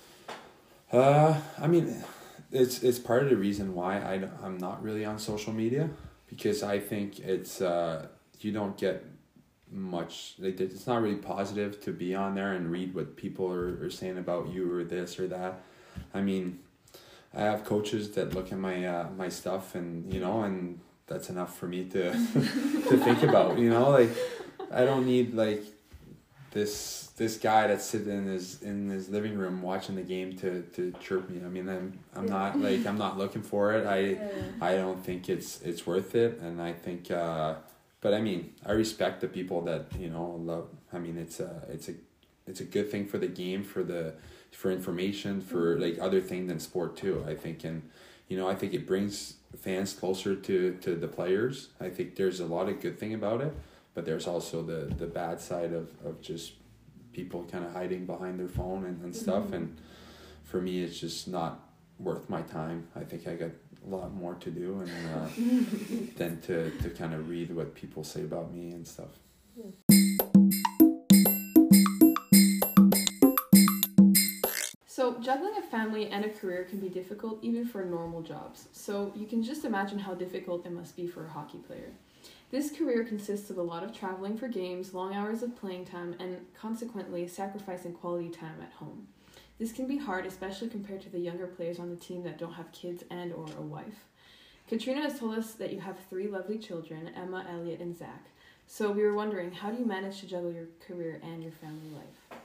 [0.90, 2.02] Uh, I mean,
[2.50, 5.88] it's it's part of the reason why I I'm not really on social media
[6.26, 8.08] because I think it's uh,
[8.40, 9.04] you don't get
[9.70, 13.80] much like it's not really positive to be on there and read what people are,
[13.84, 15.60] are saying about you or this or that.
[16.12, 16.58] I mean,
[17.32, 21.30] I have coaches that look at my uh, my stuff and you know and that's
[21.30, 22.10] enough for me to
[22.88, 23.56] to think about.
[23.56, 24.10] You know, like
[24.72, 25.62] I don't need like
[26.50, 30.62] this this guy that's sitting in his in his living room watching the game to,
[30.74, 31.40] to chirp me.
[31.44, 33.86] I mean, I'm I'm not like I'm not looking for it.
[33.86, 34.18] I Yeah.
[34.60, 37.10] I don't think it's it's worth it, and I think.
[37.10, 37.56] Uh,
[38.00, 40.68] but I mean, I respect the people that you know love.
[40.92, 41.94] I mean, it's a it's a
[42.46, 44.14] it's a good thing for the game for the
[44.52, 47.24] for information for like other thing than sport too.
[47.28, 47.82] I think and
[48.28, 51.68] you know I think it brings fans closer to to the players.
[51.80, 53.54] I think there's a lot of good thing about it,
[53.98, 56.52] but there's also the the bad side of of just
[57.12, 59.76] people kind of hiding behind their phone and, and stuff and
[60.44, 61.58] for me it's just not
[61.98, 63.50] worth my time i think i got
[63.84, 65.26] a lot more to do and uh,
[66.16, 69.18] than to, to kind of read what people say about me and stuff
[74.86, 78.68] So, juggling a family and a career can be difficult even for normal jobs.
[78.72, 81.92] So, you can just imagine how difficult it must be for a hockey player.
[82.50, 86.14] This career consists of a lot of traveling for games, long hours of playing time,
[86.18, 89.06] and consequently sacrificing quality time at home.
[89.58, 92.54] This can be hard, especially compared to the younger players on the team that don't
[92.54, 94.06] have kids and or a wife.
[94.68, 98.26] Katrina has told us that you have three lovely children, Emma, Elliot, and Zach.
[98.66, 101.90] So we were wondering, how do you manage to juggle your career and your family
[101.94, 102.38] life?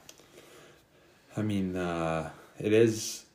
[1.36, 3.26] i mean uh, it is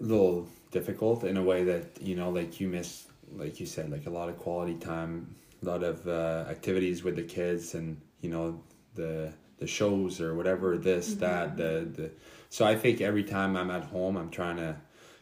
[0.00, 3.90] a little difficult in a way that you know like you miss like you said
[3.90, 5.34] like a lot of quality time
[5.66, 8.60] a lot of uh, activities with the kids and you know
[8.94, 11.20] the the shows or whatever this mm-hmm.
[11.20, 12.10] that the the
[12.50, 14.76] so i think every time i'm at home i'm trying to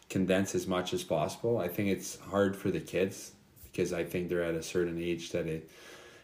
[0.09, 1.59] condense as much as possible.
[1.59, 3.33] I think it's hard for the kids
[3.65, 5.69] because i think they're at a certain age that it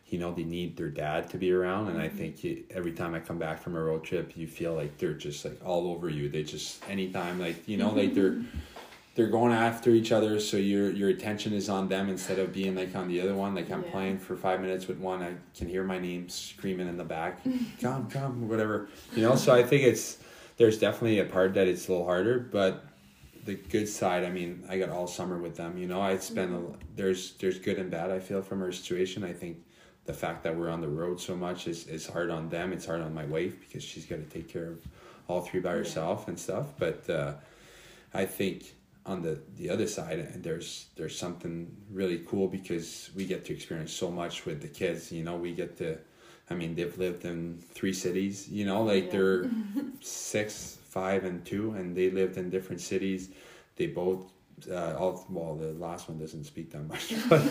[0.06, 1.88] you know they need their dad to be around.
[1.88, 2.16] And i mm-hmm.
[2.16, 5.14] think you, every time i come back from a road trip you feel like they're
[5.14, 6.28] just like all over you.
[6.28, 8.58] They just anytime like you know like they're mm-hmm.
[9.20, 12.74] They're going after each other so your your attention is on them instead of being
[12.74, 13.54] like on the other one.
[13.54, 13.90] Like i'm Yeah.
[13.90, 17.40] playing for five minutes with one i can hear my name screaming in the back.
[17.82, 18.88] Come come whatever.
[19.14, 20.18] You know so i think it's
[20.56, 22.84] there's definitely a part that it's a little harder but
[23.44, 26.00] the good side i mean i got all summer with them you know?
[26.00, 26.62] I spend a,
[26.96, 29.22] there's there's good and bad i feel from our situation.
[29.24, 29.58] I think
[30.06, 32.72] the fact that we're on the road so much is, is hard on them.
[32.72, 34.78] It's hard on my wife because she's got to take care of
[35.28, 37.34] all three by herself and stuff but uh,
[38.12, 38.74] i think
[39.06, 43.52] on the the other side and there's there's something really cool because we get to
[43.52, 45.96] experience so much with the kids you know we get to
[46.50, 49.12] i mean they've lived in three cities you know like Yeah.
[49.12, 49.50] they're
[50.00, 53.30] six five and two and they lived in different cities
[53.76, 54.30] they both
[54.70, 57.42] uh, all well the last one doesn't speak that much but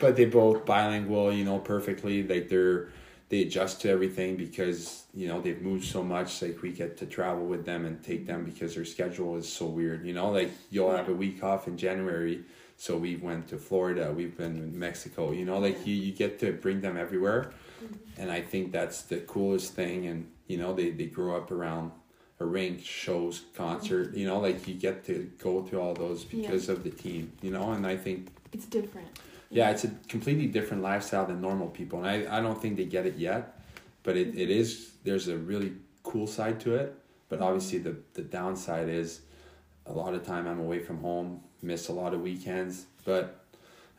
[0.00, 2.88] but they both bilingual you know perfectly like they're
[3.28, 7.06] they adjust to everything because you know they've moved so much like we get to
[7.06, 10.30] travel with them and take them because their schedule is so weird you know?
[10.30, 12.44] Like you'll have a week off in january
[12.76, 15.58] so we went to florida we've been in mexico you know?
[15.58, 18.20] Like you, you get to bring them everywhere mm-hmm.
[18.20, 21.92] and i think that's the coolest thing and you know they, they grow up around
[22.40, 24.38] a rink shows concert you know?
[24.40, 27.72] Like you get to go to all those because of the team you know?
[27.72, 29.08] And i think It's different.
[29.54, 32.86] Yeah, it's a completely different lifestyle than normal people, and I, I don't think they
[32.86, 33.60] get it yet,
[34.02, 36.92] but it, it is there's a really cool side to it,
[37.28, 39.20] but obviously the the downside is
[39.86, 43.44] a lot of time I'm away from home, miss a lot of weekends, but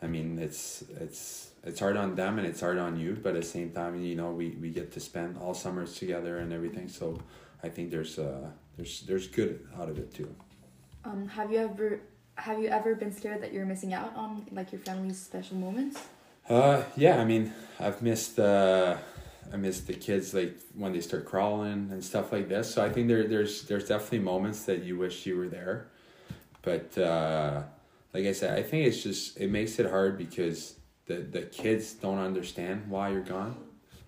[0.01, 3.43] I mean it's it's it's hard on them and it's hard on you, but at
[3.43, 6.89] the same time you know we, we get to spend all summers together and everything,
[6.89, 7.17] so
[7.63, 10.35] I think there's uh there's there's good out of it too.
[11.05, 12.01] Um, have you ever
[12.35, 16.01] have you ever been scared that you're missing out on like your family's special moments?
[16.47, 18.97] Uh, yeah, I mean, I've missed uh,
[19.51, 22.73] I missed the kids like when they start crawling and stuff like this.
[22.73, 25.87] So I think there there's there's definitely moments that you wish you were there,
[26.61, 27.63] but uh,
[28.13, 30.75] like I said, I think it's just it makes it hard because
[31.07, 33.55] the the kids don't understand why you're gone,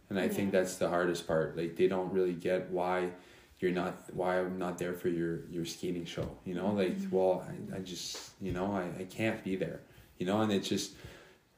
[0.10, 1.58] and I think that's the hardest part.
[1.58, 3.12] Like they don't really get why
[3.60, 6.30] you're not why I'm not there for your your skating show.
[6.46, 7.16] You know, like mm-hmm.
[7.16, 9.82] well, I, I just you know I, I can't be there.
[10.18, 10.94] You know, and it's just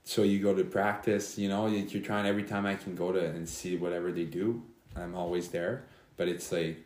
[0.03, 1.67] so you go to practice you know?
[1.67, 4.63] You- you're trying every time i can go to and see whatever they do
[4.95, 5.85] i'm always there.
[6.17, 6.77] But it's like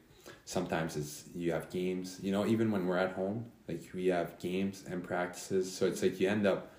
[0.46, 2.46] sometimes it's you have games you know?
[2.46, 5.74] Even when we're at home like we have games and practices.
[5.74, 6.72] So it's like you end up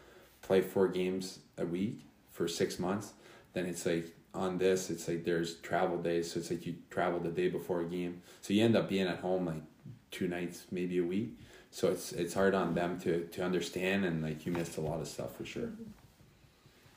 [0.42, 3.12] play four games a week for six months.
[3.54, 7.20] Then it's like on this it's like there's travel days so it's like you travel
[7.20, 9.62] the day before a game so you end up being at home like
[10.10, 11.38] two nights maybe a week
[11.70, 15.00] so it's it's hard on them to to understand and like you missed a lot
[15.00, 15.70] of stuff for sure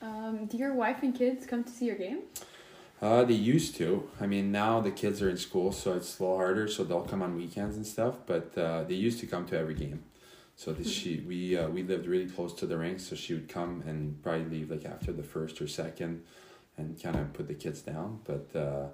[0.02, 2.20] Um, do your wife and kids come to see your game?
[3.02, 4.08] Uh, they used to.
[4.22, 6.68] I mean, now the kids are in school, so it's a little harder.
[6.68, 8.16] So they'll come on weekends and stuff.
[8.26, 10.04] But uh, they used to come to every game.
[10.56, 13.50] So the, she we uh, we lived really close to the rink, so she would
[13.50, 16.24] come and probably leave like after the first or second,
[16.78, 18.20] and kind of put the kids down.
[18.24, 18.88] But uh,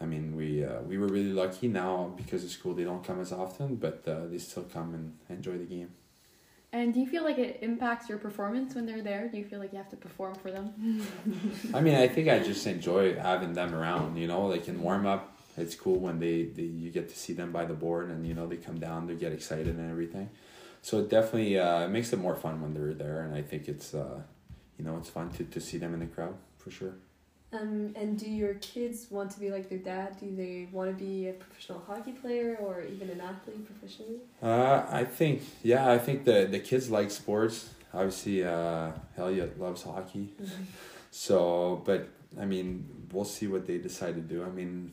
[0.00, 2.74] I mean, we uh, we were really lucky now because of school.
[2.74, 5.90] They don't come as often, but uh, they still come and enjoy the game.
[6.72, 9.28] And do you feel like it impacts your performance when they're there?
[9.28, 11.04] Do you feel like you have to perform for them?
[11.74, 14.16] I mean, I think I just enjoy having them around.
[14.16, 17.32] You know, like in warm up, it's cool when they, they you get to see
[17.32, 20.30] them by the board, and you know they come down, they get excited and everything.
[20.82, 23.92] So it definitely uh, makes it more fun when they're there, and I think it's
[23.92, 24.22] uh,
[24.78, 26.94] you know it's fun to, to see them in the crowd for sure.
[27.52, 30.16] Um, and do your kids want to be like their dad?
[30.20, 34.20] Do they want to be a professional hockey player or even an athlete professionally?
[34.40, 37.70] Uh, I think yeah, I think the the kids like sports.
[37.92, 40.62] Obviously, uh, Elliot loves hockey, Mm-hmm.
[41.10, 42.08] so but
[42.40, 44.44] I mean we'll see what they decide to do.
[44.44, 44.92] I mean,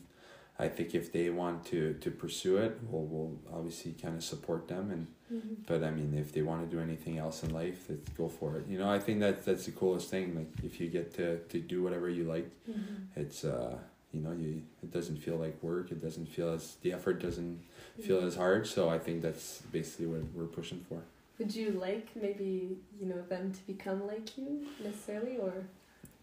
[0.58, 4.68] I think if they want to to pursue it, we'll we'll obviously kind of support
[4.68, 5.54] them and Mm-hmm.
[5.66, 8.56] but I mean, if they want to do anything else in life, let's go for
[8.56, 8.64] it.
[8.66, 10.34] You know, I think that that's the coolest thing.
[10.34, 13.20] Like if you get to, to do whatever you like, Mm-hmm.
[13.20, 13.76] it's uh,
[14.14, 15.92] you know, you it doesn't feel like work.
[15.92, 17.60] It doesn't feel as the effort doesn't
[18.00, 18.66] feel as hard.
[18.66, 21.02] So I think that's basically what we're pushing for.
[21.38, 25.52] Would you like maybe you know them to become like you necessarily, or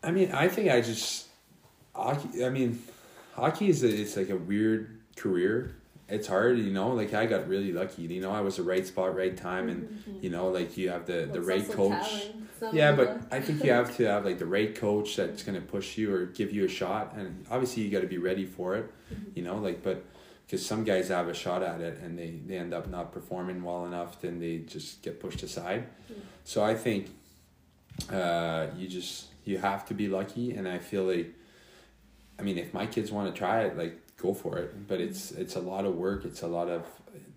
[0.04, 1.28] I mean, I think I just.
[1.96, 2.82] I mean,
[3.36, 5.76] hockey is a, it's like a weird career.
[6.08, 6.90] It's hard, you know.
[6.90, 8.32] Like I got really lucky, you know.
[8.32, 11.42] I was the right spot, right time, and you know, like you have the the
[11.42, 12.10] right coach.
[12.10, 12.36] talent.
[12.52, 13.22] It's not Yeah, but.
[13.32, 16.26] I think you have to have like the right coach that's gonna push you or
[16.28, 18.92] give you a shot, and obviously you got to be ready for it.
[19.34, 20.06] You know, like but
[20.46, 23.64] because some guys have a shot at it and they they end up not performing
[23.64, 25.88] well enough, then they just get pushed aside.
[26.12, 26.18] Mm.
[26.44, 27.10] So I think
[28.12, 31.34] uh, you just you have to be lucky, and I feel like,
[32.40, 34.88] I mean, if my kids want to try it, like go for it.
[34.88, 36.26] But it's it's a lot of work.
[36.26, 36.84] It's a lot of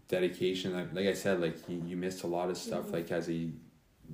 [0.09, 0.75] dedication.
[0.75, 2.87] Like, like I said, like you, you missed a lot of stuff.
[2.87, 2.93] Mhm.
[2.93, 3.49] Like as a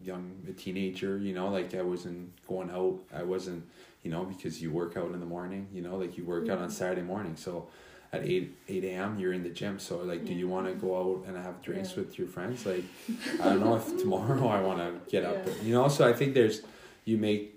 [0.02, 2.98] young a teenager, you know, like I wasn't going out.
[3.14, 3.64] I wasn't,
[4.02, 5.68] you know, because you work out in the morning.
[5.72, 6.72] You know, like you work out on Mhm.
[6.72, 7.36] Saturday morning.
[7.36, 7.68] So
[8.12, 9.18] at eight eight a.m.
[9.18, 9.78] you're in the gym.
[9.78, 12.00] So like, do you want to go out and have drinks Yeah.
[12.04, 12.66] with your friends?
[12.66, 12.84] Like,
[13.40, 15.38] I don't know if tomorrow I want to get up.
[15.46, 15.52] Yeah.
[15.62, 16.62] You know, so I think there's
[17.04, 17.53] you make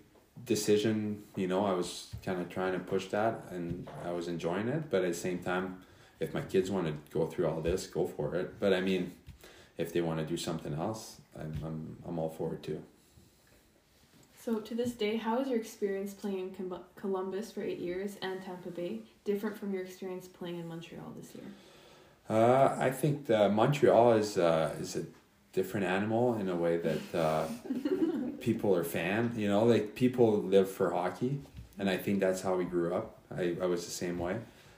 [0.47, 1.21] decision.
[1.35, 4.89] You know, I was kind of trying to push that, and I was enjoying it.
[4.89, 5.83] But at the same time,
[6.19, 8.59] if my kids want to go through all this, go for it.
[8.59, 9.11] But I mean,
[9.77, 12.81] if they want to do something else, I'm I'm I'm all for it too.
[14.39, 18.41] So, to this day, how is your experience playing in Columbus for eight years and
[18.41, 21.43] Tampa Bay different from your experience playing in Montreal this year?
[22.29, 25.05] Uh, I think the Montreal is uh, is a
[25.57, 27.47] different animal in a way that uh,
[28.47, 29.33] people are fan.
[29.35, 31.33] You know, like people live for hockey,
[31.79, 33.07] and I think that's how we grew up.
[33.35, 34.37] I, I was the same way.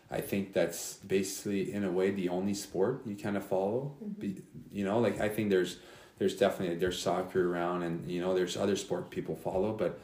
[0.09, 3.93] I think that's basically in a way the only sport you kind of follow.
[4.17, 5.77] Be, you know, like I think there's
[6.17, 9.99] there's definitely there's soccer around, and you know there's other sport people follow, but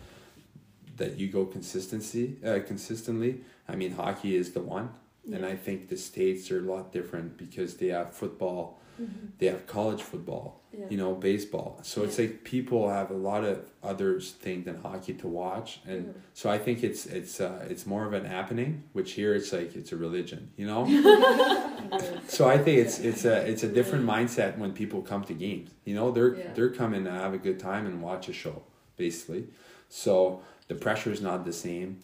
[0.98, 3.42] that you go consistency uh, consistently.
[3.68, 4.90] I mean, hockey is the one.
[5.34, 9.30] And I think the states are a lot different because they have football, Mhm.
[9.40, 10.86] they have college football, Yeah.
[10.90, 11.80] you know, baseball.
[11.84, 16.06] So it's like people have a lot of other things than hockey to watch, and
[16.08, 16.12] Yeah.
[16.34, 18.84] so I think it's it's uh, it's more of an happening.
[18.94, 20.86] Which here it's like it's a religion, you know.
[22.28, 25.70] so I think it's it's a it's a different mindset when people come to games.
[25.86, 26.54] You know, they're Yeah.
[26.54, 28.64] they're coming to have a good time and watch a show,
[28.98, 29.48] basically.
[29.90, 32.00] So the pressure is not the same,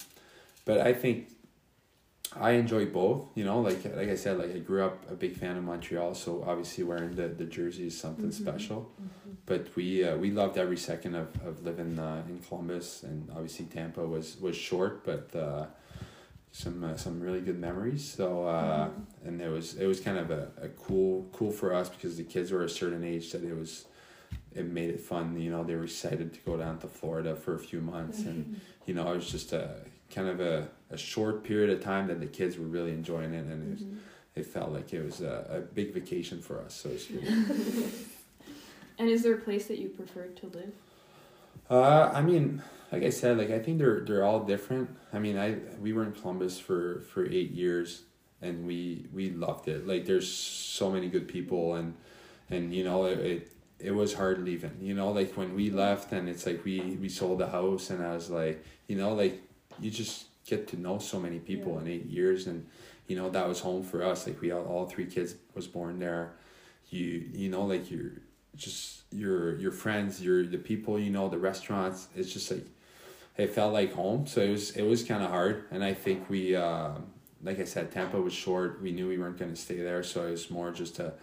[0.65, 1.29] but I think
[2.39, 3.27] I enjoy both.
[3.35, 6.15] You know, like like I said, like I grew up a big fan of Montreal,
[6.15, 8.33] so obviously wearing the, the jersey is something Mhm.
[8.33, 8.91] special.
[9.45, 13.65] But we uh, we loved every second of, of living uh, in Columbus, and obviously
[13.65, 15.65] Tampa was was short, but uh,
[16.51, 18.03] some uh, some really good memories.
[18.05, 18.89] So uh,
[19.25, 22.23] and it was it was kind of a, a cool cool for us because the
[22.23, 23.85] kids were a certain age that it was
[24.55, 25.37] it made it fun.
[25.39, 28.61] You know, they were excited to go down to Florida for a few months and
[28.85, 29.75] you know, it was just a
[30.13, 33.45] kind of a, a short period of time that the kids were really enjoying it,
[33.45, 33.83] and it, was,
[34.35, 36.75] it felt like it was a, a big vacation for us.
[36.75, 37.91] So it's good.
[39.01, 40.73] And is there a place that you prefer to live?
[41.71, 44.95] Uh, I mean, like I said, like I think they're they're all different.
[45.11, 48.03] I mean, I we were in Columbus for for eight years,
[48.43, 49.87] and we we loved it.
[49.87, 51.95] Like there's so many good people, and
[52.51, 53.19] and you know it.
[53.19, 53.51] it
[53.83, 57.09] it was hard leaving, you know, like when we left and it's like we, we
[57.09, 59.41] sold the house and I was like, you know, like
[59.79, 62.65] you just get to know so many people in eight years and
[63.07, 65.99] you know that was home for us like we all, all three kids was born
[65.99, 66.33] there
[66.89, 68.13] you you know like you're
[68.55, 72.65] just your your friends your the people you know the restaurants it's just like
[73.37, 74.27] it felt like home.
[74.27, 76.91] So it was it was kind of hard, and I think we, uh,
[77.43, 78.81] like I said, Tampa was short.
[78.81, 81.13] We knew we weren't going to stay there, so it was more just a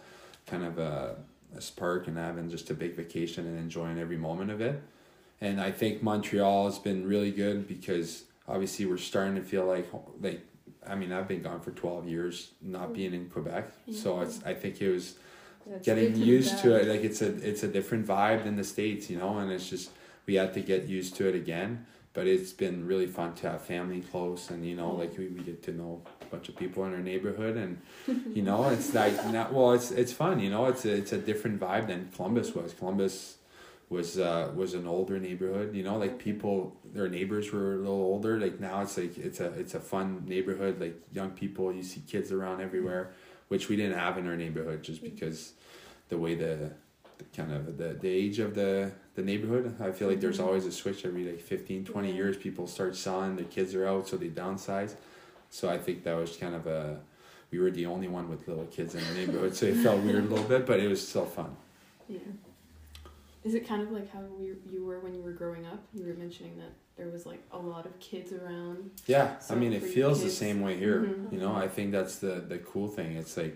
[0.45, 1.15] kind of a,
[1.55, 4.81] a spark and having just a big vacation and enjoying every moment of it.
[5.41, 9.87] And I think Montreal has been really good because obviously we're starting to feel like
[10.19, 10.41] like
[10.85, 14.53] I mean I've been gone for twelve years, not being in Quebec, so it's I
[14.55, 15.15] think it was
[15.67, 16.87] That's getting used to it.
[16.87, 19.91] like it's a it's a different vibe than the states you know and it's just
[20.25, 21.85] we had to get used to it again.
[22.11, 25.41] But it's been really fun to have family close and you know like we, we
[25.41, 27.79] get to know a bunch of people in our neighborhood and
[28.35, 31.17] you know it's like not well it's it's fun you know it's a, it's a
[31.19, 32.73] different vibe than columbus was.
[32.73, 33.37] Columbus
[33.89, 36.19] was uh was an older neighborhood you know like mm-hmm.
[36.19, 39.79] people their neighbors were a little older like now it's like it's a it's a
[39.79, 43.11] fun neighborhood like young people you see kids around everywhere
[43.47, 45.13] which we didn't have in our neighborhood just mm-hmm.
[45.13, 45.53] because
[46.09, 46.71] the way the,
[47.17, 50.47] the kind of the, the age of the the neighborhood i feel like there's mm-hmm.
[50.47, 52.13] always a switch every like 15 20 Yeah.
[52.13, 54.93] years people start selling their kids are out so they downsize.
[55.49, 56.99] So i think that was kind of a
[57.49, 60.25] we were the only one with little kids in the neighborhood so it felt weird
[60.25, 61.55] a little bit but it was still fun.
[62.07, 62.19] Yeah.
[63.43, 65.81] Is it kind of like how we, you were when you were growing up?
[65.93, 68.91] You were mentioning that there was like a lot of kids around.
[69.07, 71.01] Yeah, I mean, it feels the same way here.
[71.01, 71.31] Mhm.
[71.31, 73.15] You know, I think that's the the cool thing.
[73.15, 73.55] It's like,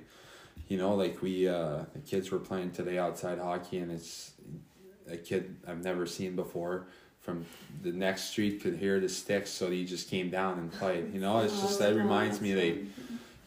[0.70, 4.32] you know, like we uh, the kids were playing today outside hockey, and it's
[5.10, 6.88] a kid I've never seen before
[7.20, 7.46] from
[7.82, 11.14] the next street could hear the sticks, so he just came down and played.
[11.14, 12.78] You know, it's just that reminds me that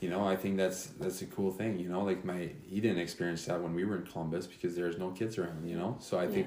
[0.06, 1.80] you know I think that's that's a cool thing.
[1.80, 4.98] You know, like my he didn't experience that when we were in Columbus because there's
[4.98, 5.68] no kids around.
[5.68, 6.46] You know, so I think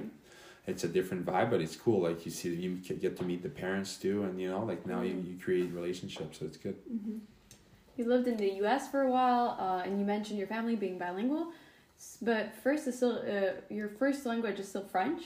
[0.66, 2.00] it's a different vibe, but it's cool.
[2.08, 5.02] Like you see, you get to meet the parents too, and you know, like now
[5.02, 6.78] you, you create relationships, so it's good.
[6.88, 7.18] hmm
[7.98, 8.84] You lived in the U.S.
[8.92, 11.46] for a while, uh, and you mentioned your family being bilingual.
[12.22, 15.24] But first, is still uh, your first language is still French.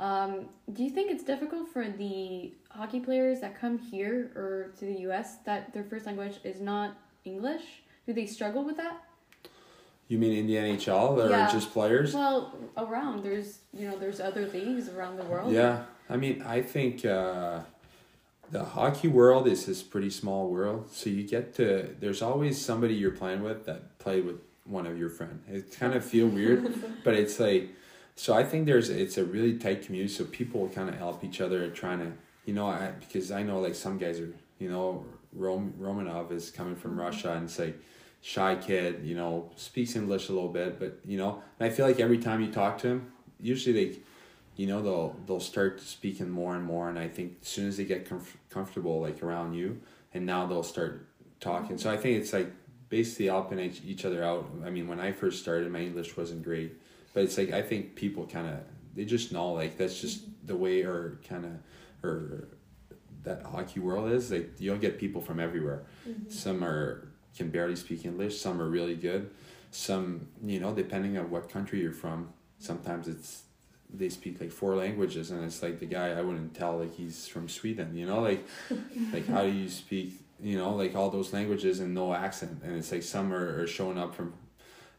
[0.00, 0.32] Um,
[0.72, 4.98] do you think it's difficult for the hockey players that come here or to the
[5.08, 5.28] U.S.
[5.48, 6.90] that their first language is not
[7.32, 7.64] English?
[8.06, 8.96] Do they struggle with that?
[10.08, 11.50] You mean in the NHL or Yeah.
[11.52, 12.14] just players?
[12.14, 15.52] Well, around there's you know there's other leagues around the world.
[15.52, 17.60] Yeah, I mean, I think uh,
[18.50, 21.94] the hockey world is this pretty small world, so you get to.
[22.00, 25.42] There's always somebody you're playing with that played with one of your friend.
[25.56, 26.60] It kind of feel weird,
[27.04, 27.64] but it's like.
[28.16, 31.40] So I think there's it's a really tight community, so people kind of help each
[31.44, 32.10] other, trying to
[32.46, 35.04] you know I, because I know like some guys are you know
[35.38, 37.78] Rom, Romanov is coming from Russia and like
[38.20, 42.00] shy kid, you know, speaks English a little bit, but you know, I feel like
[42.00, 43.98] every time you talk to him, usually they,
[44.56, 47.76] you know, they'll they'll start speaking more and more, and I think as soon as
[47.76, 49.80] they get comf- comfortable like around you,
[50.12, 51.06] and now they'll start
[51.40, 51.78] talking.
[51.78, 52.50] So I think it's like
[52.88, 54.50] basically helping each other out.
[54.64, 56.72] I mean, when I first started, my English wasn't great,
[57.14, 58.58] but it's like I think people kind of
[58.94, 61.52] they just know like that's just the way or kind of
[62.02, 62.48] or
[63.28, 65.84] that hockey world is like you'll get people from everywhere.
[66.08, 66.30] Mm-hmm.
[66.30, 69.30] Some are can barely speak english some are really good.
[69.70, 73.42] Some you know depending on what country you're from sometimes it's
[73.92, 77.26] they speak like four languages and it's like the guy i wouldn't tell like he's
[77.26, 78.46] from sweden you know like
[79.14, 82.76] like how do you speak you know like all those languages and no accent and
[82.76, 84.34] it's like some are, are showing up from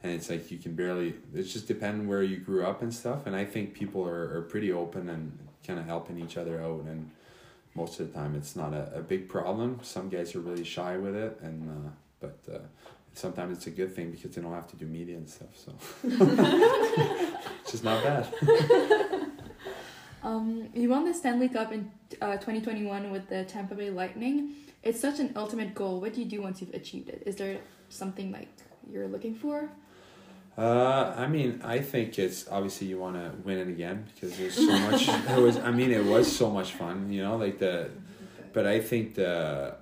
[0.01, 3.27] and it's like you can barely it's just depending where you grew up and stuff
[3.27, 6.81] and i think people are, are pretty open and kind of helping each other out
[6.85, 7.11] and
[7.79, 10.97] most of the time it's not a, a big problem some guys are really shy
[10.97, 12.59] with it and uh, but uh,
[13.13, 15.71] sometimes it's a good thing because they don't have to do media and stuff so
[17.61, 18.27] it's just not bad
[20.21, 24.53] Um, you won the Stanley Cup in uh, 2021 with the Tampa Bay Lightning.
[24.83, 26.01] It's such an ultimate goal.
[26.01, 27.23] What do you do once you've achieved it?
[27.25, 27.59] Is there
[27.89, 28.49] something like
[28.91, 29.69] you're looking for?
[30.59, 34.55] Uh, I mean, I think it's obviously you want to win it again because there's
[34.55, 35.07] so much.
[35.07, 37.89] it was, I mean, it was so much fun, you know, like the.
[38.51, 39.75] But I think the,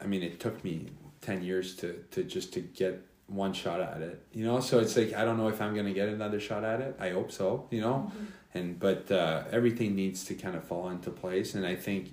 [0.00, 0.86] I mean, it took me
[1.20, 4.60] ten years to to just to get one shot at it, you know.
[4.60, 6.96] So it's like I don't know if I'm gonna get another shot at it.
[7.00, 8.12] I hope so, you know.
[8.54, 12.12] And but uh, everything needs to kind of fall into place, and I think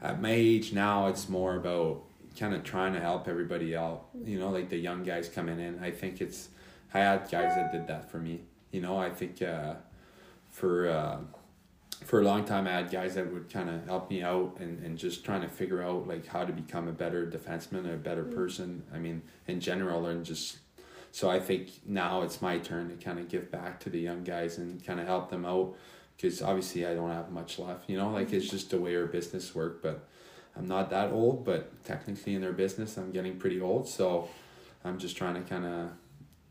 [0.00, 2.02] at my age now, it's more about
[2.38, 4.06] kind of trying to help everybody out.
[4.24, 5.80] You know, like the young guys coming in.
[5.82, 6.50] I think it's
[6.92, 8.40] I had guys that did that for me.
[8.70, 9.74] You know, I think uh,
[10.50, 11.18] for uh,
[12.04, 14.84] for a long time I had guys that would kind of help me out and,
[14.84, 18.24] and just trying to figure out like how to become a better defenseman, a better
[18.24, 18.82] person.
[18.94, 20.58] I mean, in general, and just
[21.12, 24.24] so I think now it's my turn to kind of give back to the young
[24.24, 25.74] guys and kind of help them out
[26.16, 27.88] because obviously I don't have much left.
[27.88, 30.08] You know, like it's just the way our business work, but.
[30.58, 33.86] I'm not that old, but technically in their business, I'm getting pretty old.
[33.88, 34.28] So
[34.84, 35.90] I'm just trying to kind of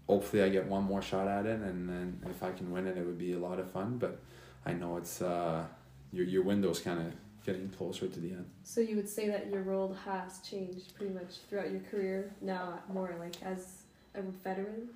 [0.07, 2.97] hopefully I get one more shot at it, and then if I can win it,
[2.97, 3.97] it would be a lot of fun.
[3.97, 4.19] But
[4.65, 5.63] I know it's uh,
[6.11, 7.13] your your window's kind of
[7.45, 8.45] getting closer to the end.
[8.63, 12.79] So you would say that your role has changed pretty much throughout your career now,
[12.91, 13.83] more like as
[14.15, 14.89] a veteran.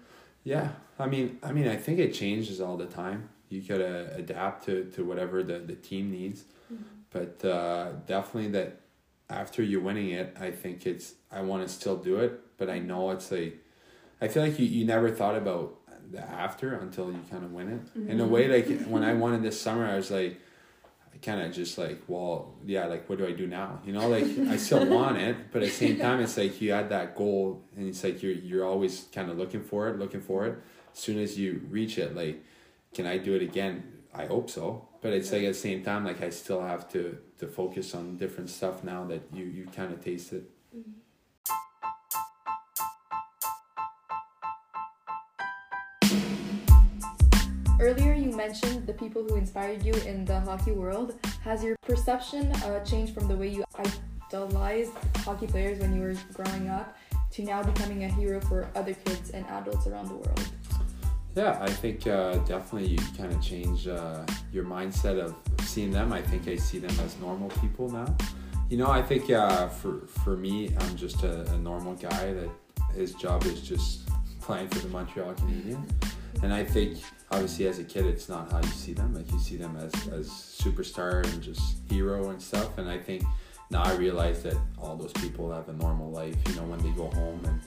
[0.44, 3.30] Yeah, I mean, I mean, I think it changes all the time.
[3.50, 6.84] You gotta adapt to, to whatever the, the team needs, Mm-hmm.
[7.12, 8.80] but uh, definitely that
[9.28, 12.78] after you're winning it, I think it's I want to still do it, but I
[12.80, 13.58] know it's like
[14.22, 15.76] I feel like you, you never thought about
[16.12, 18.00] the after until you kind of win it.
[18.10, 18.32] In a mm-hmm.
[18.32, 20.40] way, like when I won it this summer, I was like,
[21.14, 23.80] I kind of just like, well, yeah, like what do I do now?
[23.86, 26.72] You know, like I still want it, but at the same time, it's like you
[26.72, 30.22] had that goal, and it's like you're you're always kind of looking for it, looking
[30.22, 30.60] for it.
[30.92, 32.44] As soon as you reach it, like,
[32.94, 33.84] can I do it again?
[34.14, 37.18] I hope so, but it's like at the same time, like I still have to
[37.40, 40.46] to focus on different stuff now that you you kind of tasted.
[40.76, 40.92] Mm-hmm.
[47.80, 51.16] Earlier, you mentioned the people who inspired you in the hockey world.
[51.46, 53.64] Has your perception uh, changed from the way you
[54.30, 56.98] idolized hockey players when you were growing up
[57.32, 60.50] to now becoming a hero for other kids and adults around the world?
[61.36, 66.12] Yeah, I think uh, definitely you kind of change uh, your mindset of seeing them.
[66.12, 68.14] I think I see them as normal people now.
[68.70, 72.50] You know, I think uh, for for me, I'm just a, a normal guy that
[72.94, 74.10] his job is just
[74.42, 76.09] playing for the Montreal Canadiens.
[76.44, 77.00] And I think
[77.32, 79.14] obviously as a kid, it's not how you see them.
[79.14, 82.78] Like you see them as as superstar and just hero and stuff.
[82.78, 83.24] And I think
[83.70, 86.36] now I realize that all those people have a normal life.
[86.48, 87.62] You know, when they go home and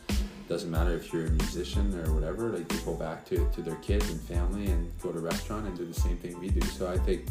[0.49, 3.77] doesn't matter if you're a musician or whatever like they go back to, to their
[3.77, 6.91] kids and family and go to restaurant and do the same thing we do so
[6.91, 7.27] i think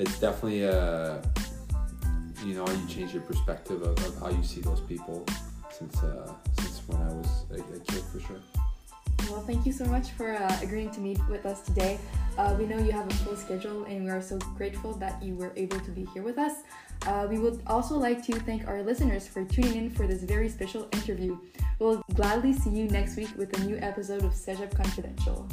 [0.00, 1.22] it's definitely a
[2.44, 5.24] you know you change your perspective of, of how you see those people
[5.70, 8.40] since uh, since when i was a, a kid for sure
[9.30, 11.98] Well, thank you so much for uh, agreeing to meet with us today.
[12.38, 15.34] Uh, we know you have a full schedule, and we are so grateful that you
[15.34, 16.62] were able to be here with us.
[17.06, 20.48] Uh, we would also like to thank our listeners for tuning in for this very
[20.48, 21.38] special interview.
[21.78, 25.48] We'll gladly see you next week with a new episode of Cégep Confidential.